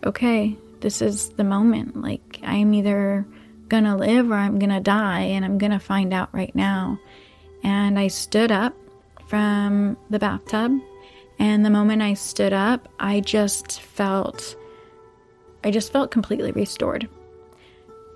[0.05, 2.01] Okay, this is the moment.
[2.01, 3.27] Like, I'm either
[3.69, 6.99] gonna live or I'm gonna die, and I'm gonna find out right now.
[7.63, 8.75] And I stood up
[9.27, 10.73] from the bathtub,
[11.39, 14.57] and the moment I stood up, I just felt
[15.65, 17.09] I just felt completely restored.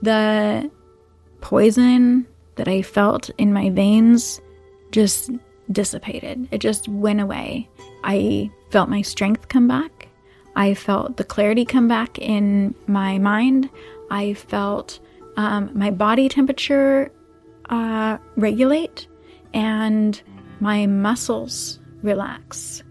[0.03, 0.71] The
[1.41, 2.27] poison
[2.57, 4.41] that I felt in my veins
[4.93, 5.31] just
[5.73, 6.47] dissipated.
[6.51, 7.69] It just went away.
[8.05, 10.09] I felt my strength come back.
[10.57, 13.71] I felt the clarity come back in my mind.
[14.11, 14.99] I felt
[15.37, 17.13] um, my body temperature
[17.71, 19.07] uh, regulate
[19.55, 20.21] and
[20.61, 22.83] my muscles relax.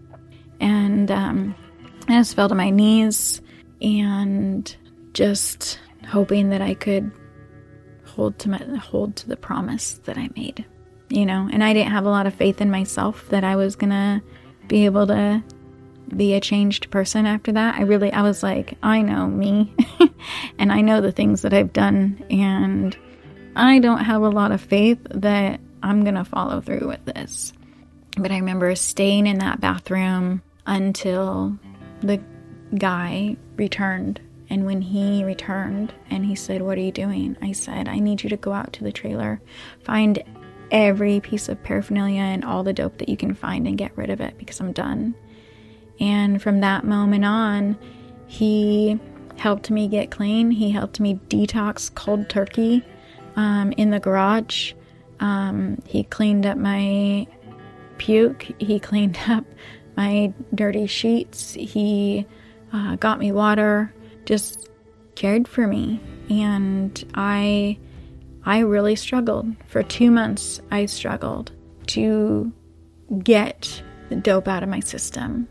[0.60, 1.54] And um,
[2.08, 3.42] I just fell to my knees
[3.82, 4.74] and
[5.12, 7.10] just hoping that I could
[8.06, 10.64] hold to my, hold to the promise that I made,
[11.10, 11.48] you know.
[11.52, 14.22] And I didn't have a lot of faith in myself that I was gonna
[14.66, 15.42] be able to
[16.16, 17.76] be a changed person after that.
[17.76, 19.74] I really, I was like, I know me,
[20.58, 22.96] and I know the things that I've done, and
[23.56, 27.52] I don't have a lot of faith that I'm gonna follow through with this.
[28.16, 31.58] But I remember staying in that bathroom until
[32.00, 32.20] the
[32.76, 34.20] guy returned.
[34.50, 37.36] And when he returned and he said, What are you doing?
[37.42, 39.40] I said, I need you to go out to the trailer,
[39.84, 40.22] find
[40.70, 44.10] every piece of paraphernalia and all the dope that you can find and get rid
[44.10, 45.14] of it because I'm done.
[46.00, 47.76] And from that moment on,
[48.26, 48.98] he
[49.36, 50.50] helped me get clean.
[50.50, 52.84] He helped me detox cold turkey
[53.36, 54.72] um, in the garage.
[55.20, 57.26] Um, he cleaned up my
[57.98, 58.46] puke.
[58.58, 59.44] He cleaned up
[59.96, 61.54] my dirty sheets.
[61.54, 62.26] He
[62.72, 63.92] uh, got me water,
[64.24, 64.68] just
[65.14, 66.00] cared for me.
[66.30, 67.78] And I,
[68.44, 69.46] I really struggled.
[69.66, 71.52] For two months, I struggled
[71.88, 72.52] to
[73.22, 75.48] get the dope out of my system.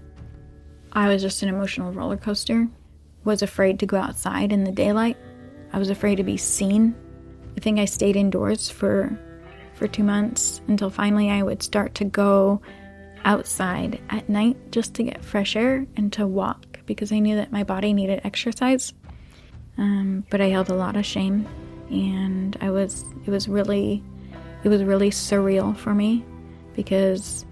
[0.97, 2.67] I was just an emotional roller coaster.
[3.23, 5.15] Was afraid to go outside in the daylight.
[5.71, 6.95] I was afraid to be seen.
[7.55, 9.15] I think I stayed indoors for
[9.75, 12.61] for 2 months until finally I would start to go
[13.25, 17.51] outside at night just to get fresh air and to walk because I knew that
[17.51, 18.91] my body needed exercise.
[19.77, 21.47] Um, but I held a lot of shame,
[21.91, 24.03] and I was it was really
[24.63, 26.25] it was really surreal for me
[26.75, 27.45] because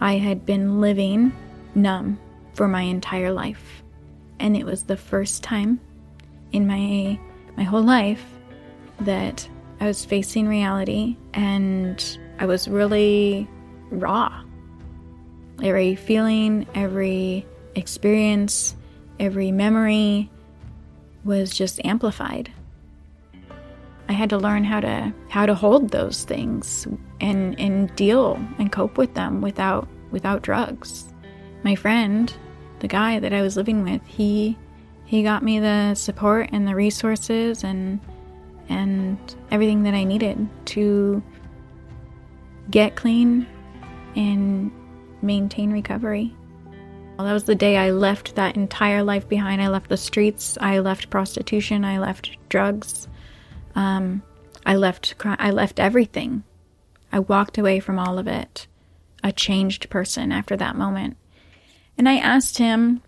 [0.00, 1.32] I had been living
[1.74, 2.20] numb
[2.54, 3.82] for my entire life,
[4.38, 5.80] and it was the first time
[6.52, 7.18] in my
[7.56, 8.24] my whole life
[9.00, 9.48] that
[9.80, 13.48] I was facing reality and I was really
[13.90, 14.42] raw.
[15.62, 18.76] Every feeling, every experience,
[19.18, 20.30] every memory
[21.24, 22.50] was just amplified.
[24.08, 26.86] I had to learn how to how to hold those things
[27.20, 31.12] and and deal and cope with them without without drugs.
[31.62, 32.32] My friend,
[32.82, 34.58] the guy that I was living with, he
[35.04, 38.00] he got me the support and the resources and
[38.68, 39.18] and
[39.52, 41.22] everything that I needed to
[42.70, 43.46] get clean
[44.16, 44.72] and
[45.22, 46.34] maintain recovery.
[47.16, 49.62] Well, that was the day I left that entire life behind.
[49.62, 50.58] I left the streets.
[50.60, 51.84] I left prostitution.
[51.84, 53.06] I left drugs.
[53.76, 54.22] Um,
[54.66, 55.14] I left.
[55.24, 56.42] I left everything.
[57.12, 58.66] I walked away from all of it,
[59.22, 61.16] a changed person after that moment.
[61.98, 63.02] And I asked him,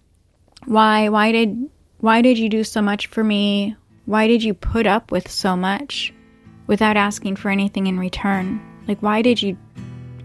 [0.66, 1.08] "Why?
[1.08, 1.70] Why did?
[1.98, 3.76] Why did you do so much for me?
[4.06, 6.12] Why did you put up with so much
[6.66, 8.60] without asking for anything in return?
[8.86, 9.56] Like, why did you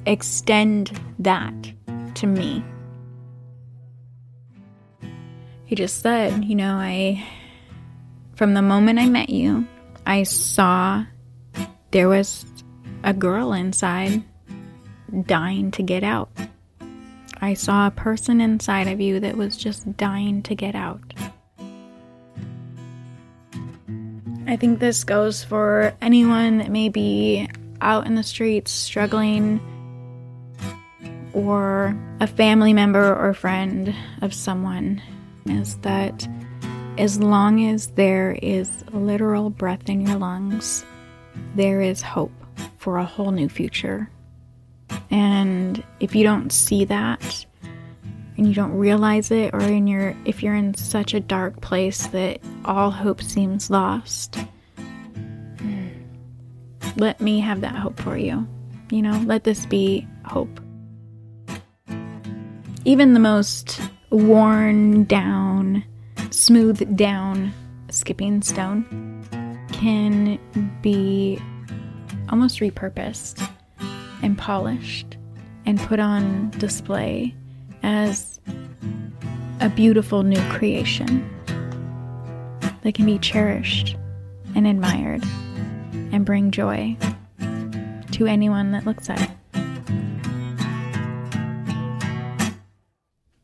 [0.06, 1.54] extend that
[2.16, 2.64] to me?
[5.66, 7.24] He just said, You know, I,
[8.36, 9.66] from the moment I met you,
[10.06, 11.06] I saw
[11.92, 12.46] there was
[13.04, 14.24] a girl inside
[15.26, 16.30] dying to get out.
[17.42, 21.02] I saw a person inside of you that was just dying to get out.
[24.48, 27.48] I think this goes for anyone that may be
[27.82, 29.62] out in the streets struggling
[31.34, 35.02] or a family member or friend of someone
[35.46, 36.28] is that
[36.98, 40.84] as long as there is literal breath in your lungs,
[41.56, 42.32] there is hope
[42.78, 44.10] for a whole new future.
[45.12, 47.46] And if you don't see that,
[48.40, 52.08] and you don't realize it or in your if you're in such a dark place
[52.08, 54.38] that all hope seems lost
[55.58, 55.90] hmm,
[56.96, 58.48] let me have that hope for you.
[58.92, 60.62] You know let this be hope.
[62.86, 65.84] Even the most worn down
[66.30, 67.52] smoothed down
[67.90, 70.40] skipping stone can
[70.82, 71.38] be
[72.30, 73.50] almost repurposed
[74.22, 75.18] and polished
[75.66, 77.36] and put on display
[77.84, 78.40] as
[79.62, 81.30] a beautiful new creation
[82.82, 83.96] that can be cherished
[84.56, 85.24] and admired
[86.12, 86.96] and bring joy
[88.12, 89.30] to anyone that looks at it.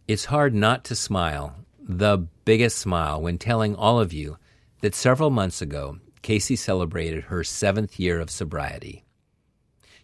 [0.08, 4.38] It's hard not to smile, the biggest smile, when telling all of you
[4.82, 9.05] that several months ago, Casey celebrated her seventh year of sobriety.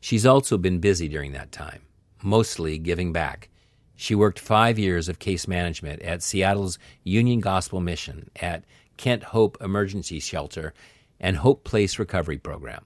[0.02, 1.84] She's also been busy during that time,
[2.22, 3.50] mostly giving back
[3.96, 8.64] She worked five years of case management at Seattle's Union Gospel Mission, at
[8.98, 10.74] Kent Hope Emergency Shelter,
[11.20, 12.84] and Hope Place Recovery Program.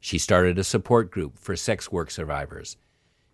[0.00, 2.78] She started a support group for sex work survivors.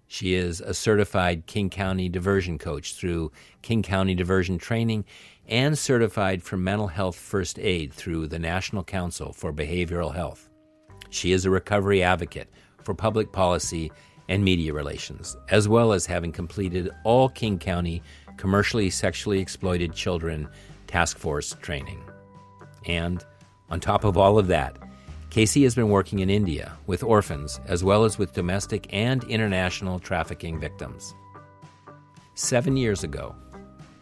[0.09, 3.31] She is a certified King County diversion coach through
[3.63, 5.05] King County Diversion Training
[5.47, 10.49] and certified for mental health first aid through the National Council for Behavioral Health.
[11.09, 12.51] She is a recovery advocate
[12.87, 13.93] for public policy
[14.29, 18.03] and media relations, as well as having completed all King County
[18.37, 20.49] commercially sexually exploited children
[20.87, 22.03] task force training.
[22.87, 23.25] And
[23.71, 24.79] on top of all of that,
[25.31, 29.99] Casey has been working in India with orphans as well as with domestic and international
[29.99, 31.13] trafficking victims.
[32.35, 33.35] Seven years ago,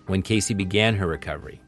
[0.07, 1.61] when Casey began her recovery,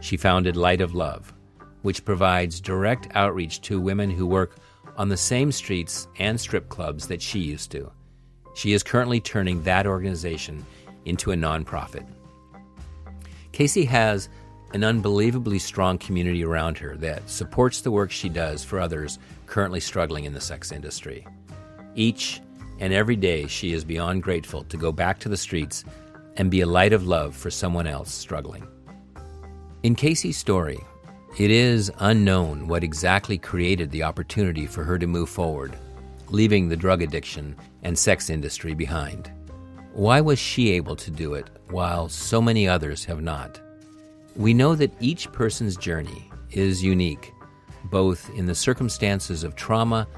[0.00, 1.34] she founded Light of Love,
[1.82, 4.56] which provides direct outreach to women who work
[4.96, 7.90] on the same streets and strip clubs that she used to.
[8.54, 10.64] She is currently turning that organization
[11.04, 12.06] into a nonprofit.
[13.52, 14.28] Casey has
[14.72, 19.80] an unbelievably strong community around her that supports the work she does for others currently
[19.80, 21.26] struggling in the sex industry.
[21.94, 22.40] Each
[22.78, 25.84] and every day, she is beyond grateful to go back to the streets
[26.36, 28.66] and be a light of love for someone else struggling.
[29.82, 30.78] In Casey's story,
[31.38, 35.76] it is unknown what exactly created the opportunity for her to move forward,
[36.30, 39.30] leaving the drug addiction and sex industry behind.
[39.92, 43.60] Why was she able to do it while so many others have not?
[44.34, 47.34] We know that each person's journey is unique,
[47.84, 50.08] both in the circumstances of trauma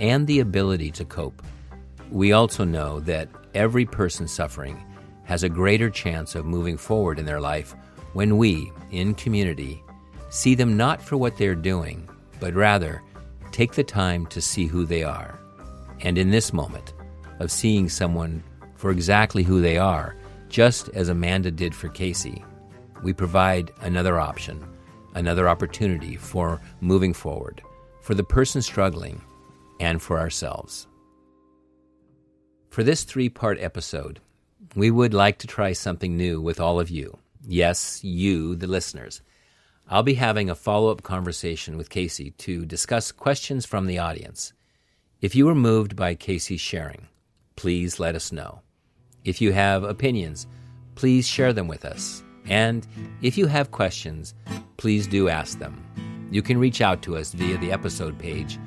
[0.00, 1.40] and the ability to cope.
[2.10, 4.84] We also know that every person suffering
[5.22, 7.76] has a greater chance of moving forward in their life
[8.12, 9.84] when we, in community,
[10.34, 12.08] see them not for what they're doing,
[12.40, 13.00] but rather
[13.52, 15.38] take the time to see who they are.
[16.00, 16.92] And in this moment
[17.38, 18.42] of seeing someone
[18.74, 20.16] for exactly who they are,
[20.48, 22.44] just as Amanda did for Casey,
[23.04, 24.60] we provide another option,
[25.14, 27.62] another opportunity for moving forward,
[28.02, 29.22] for the person struggling,
[29.78, 30.88] and for ourselves.
[32.70, 34.18] For this three part episode,
[34.74, 37.18] we would like to try something new with all of you.
[37.46, 39.22] Yes, you, the listeners.
[39.88, 44.52] I'll be having a follow up conversation with Casey to discuss questions from the audience.
[45.20, 47.08] If you were moved by Casey's sharing,
[47.56, 48.60] please let us know.
[49.24, 50.46] If you have opinions,
[50.94, 52.22] please share them with us.
[52.46, 52.86] And
[53.22, 54.34] if you have questions,
[54.76, 55.82] please do ask them.
[56.30, 58.58] You can reach out to us via the episode page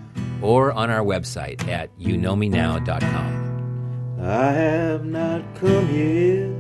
[0.42, 4.18] or on our website at youknowmenow.com.
[4.22, 6.57] I have not come here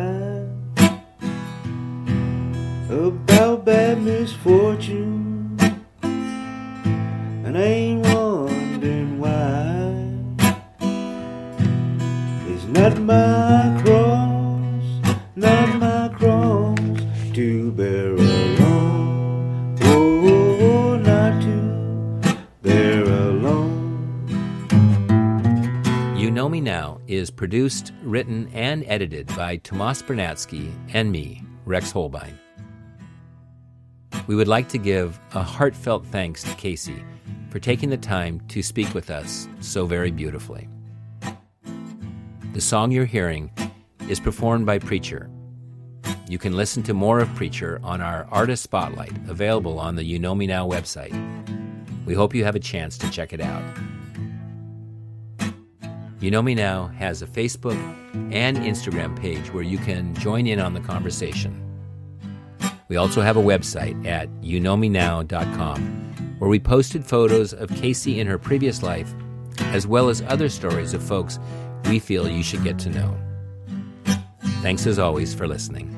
[2.90, 5.60] about bad misfortune,
[6.02, 9.94] and I ain't wondering why.
[12.48, 14.86] It's not my cross,
[15.36, 16.80] not my cross
[17.34, 19.76] to bear alone.
[19.82, 24.24] Oh, not to bear alone.
[26.16, 31.92] You Know Me Now is produced, written, and edited by Tomas Bernatsky and me, Rex
[31.92, 32.34] Hohlbein.
[34.28, 37.04] We would like to give a heartfelt thanks to Casey
[37.50, 40.68] for taking the time to speak with us so very beautifully.
[42.54, 43.52] The song you're hearing
[44.10, 45.30] is performed by Preacher.
[46.28, 50.18] You can listen to more of Preacher on our Artist Spotlight, available on the You
[50.18, 51.14] Know Me Now website.
[52.06, 53.64] We hope you have a chance to check it out.
[56.20, 57.78] You Know Me Now has a Facebook
[58.32, 61.62] and Instagram page where you can join in on the conversation.
[62.88, 68.38] We also have a website at youknowmenow.com where we posted photos of Casey in her
[68.38, 69.14] previous life,
[69.60, 71.38] as well as other stories of folks
[71.86, 73.18] we feel you should get to know.
[74.62, 75.92] Thanks as always for listening.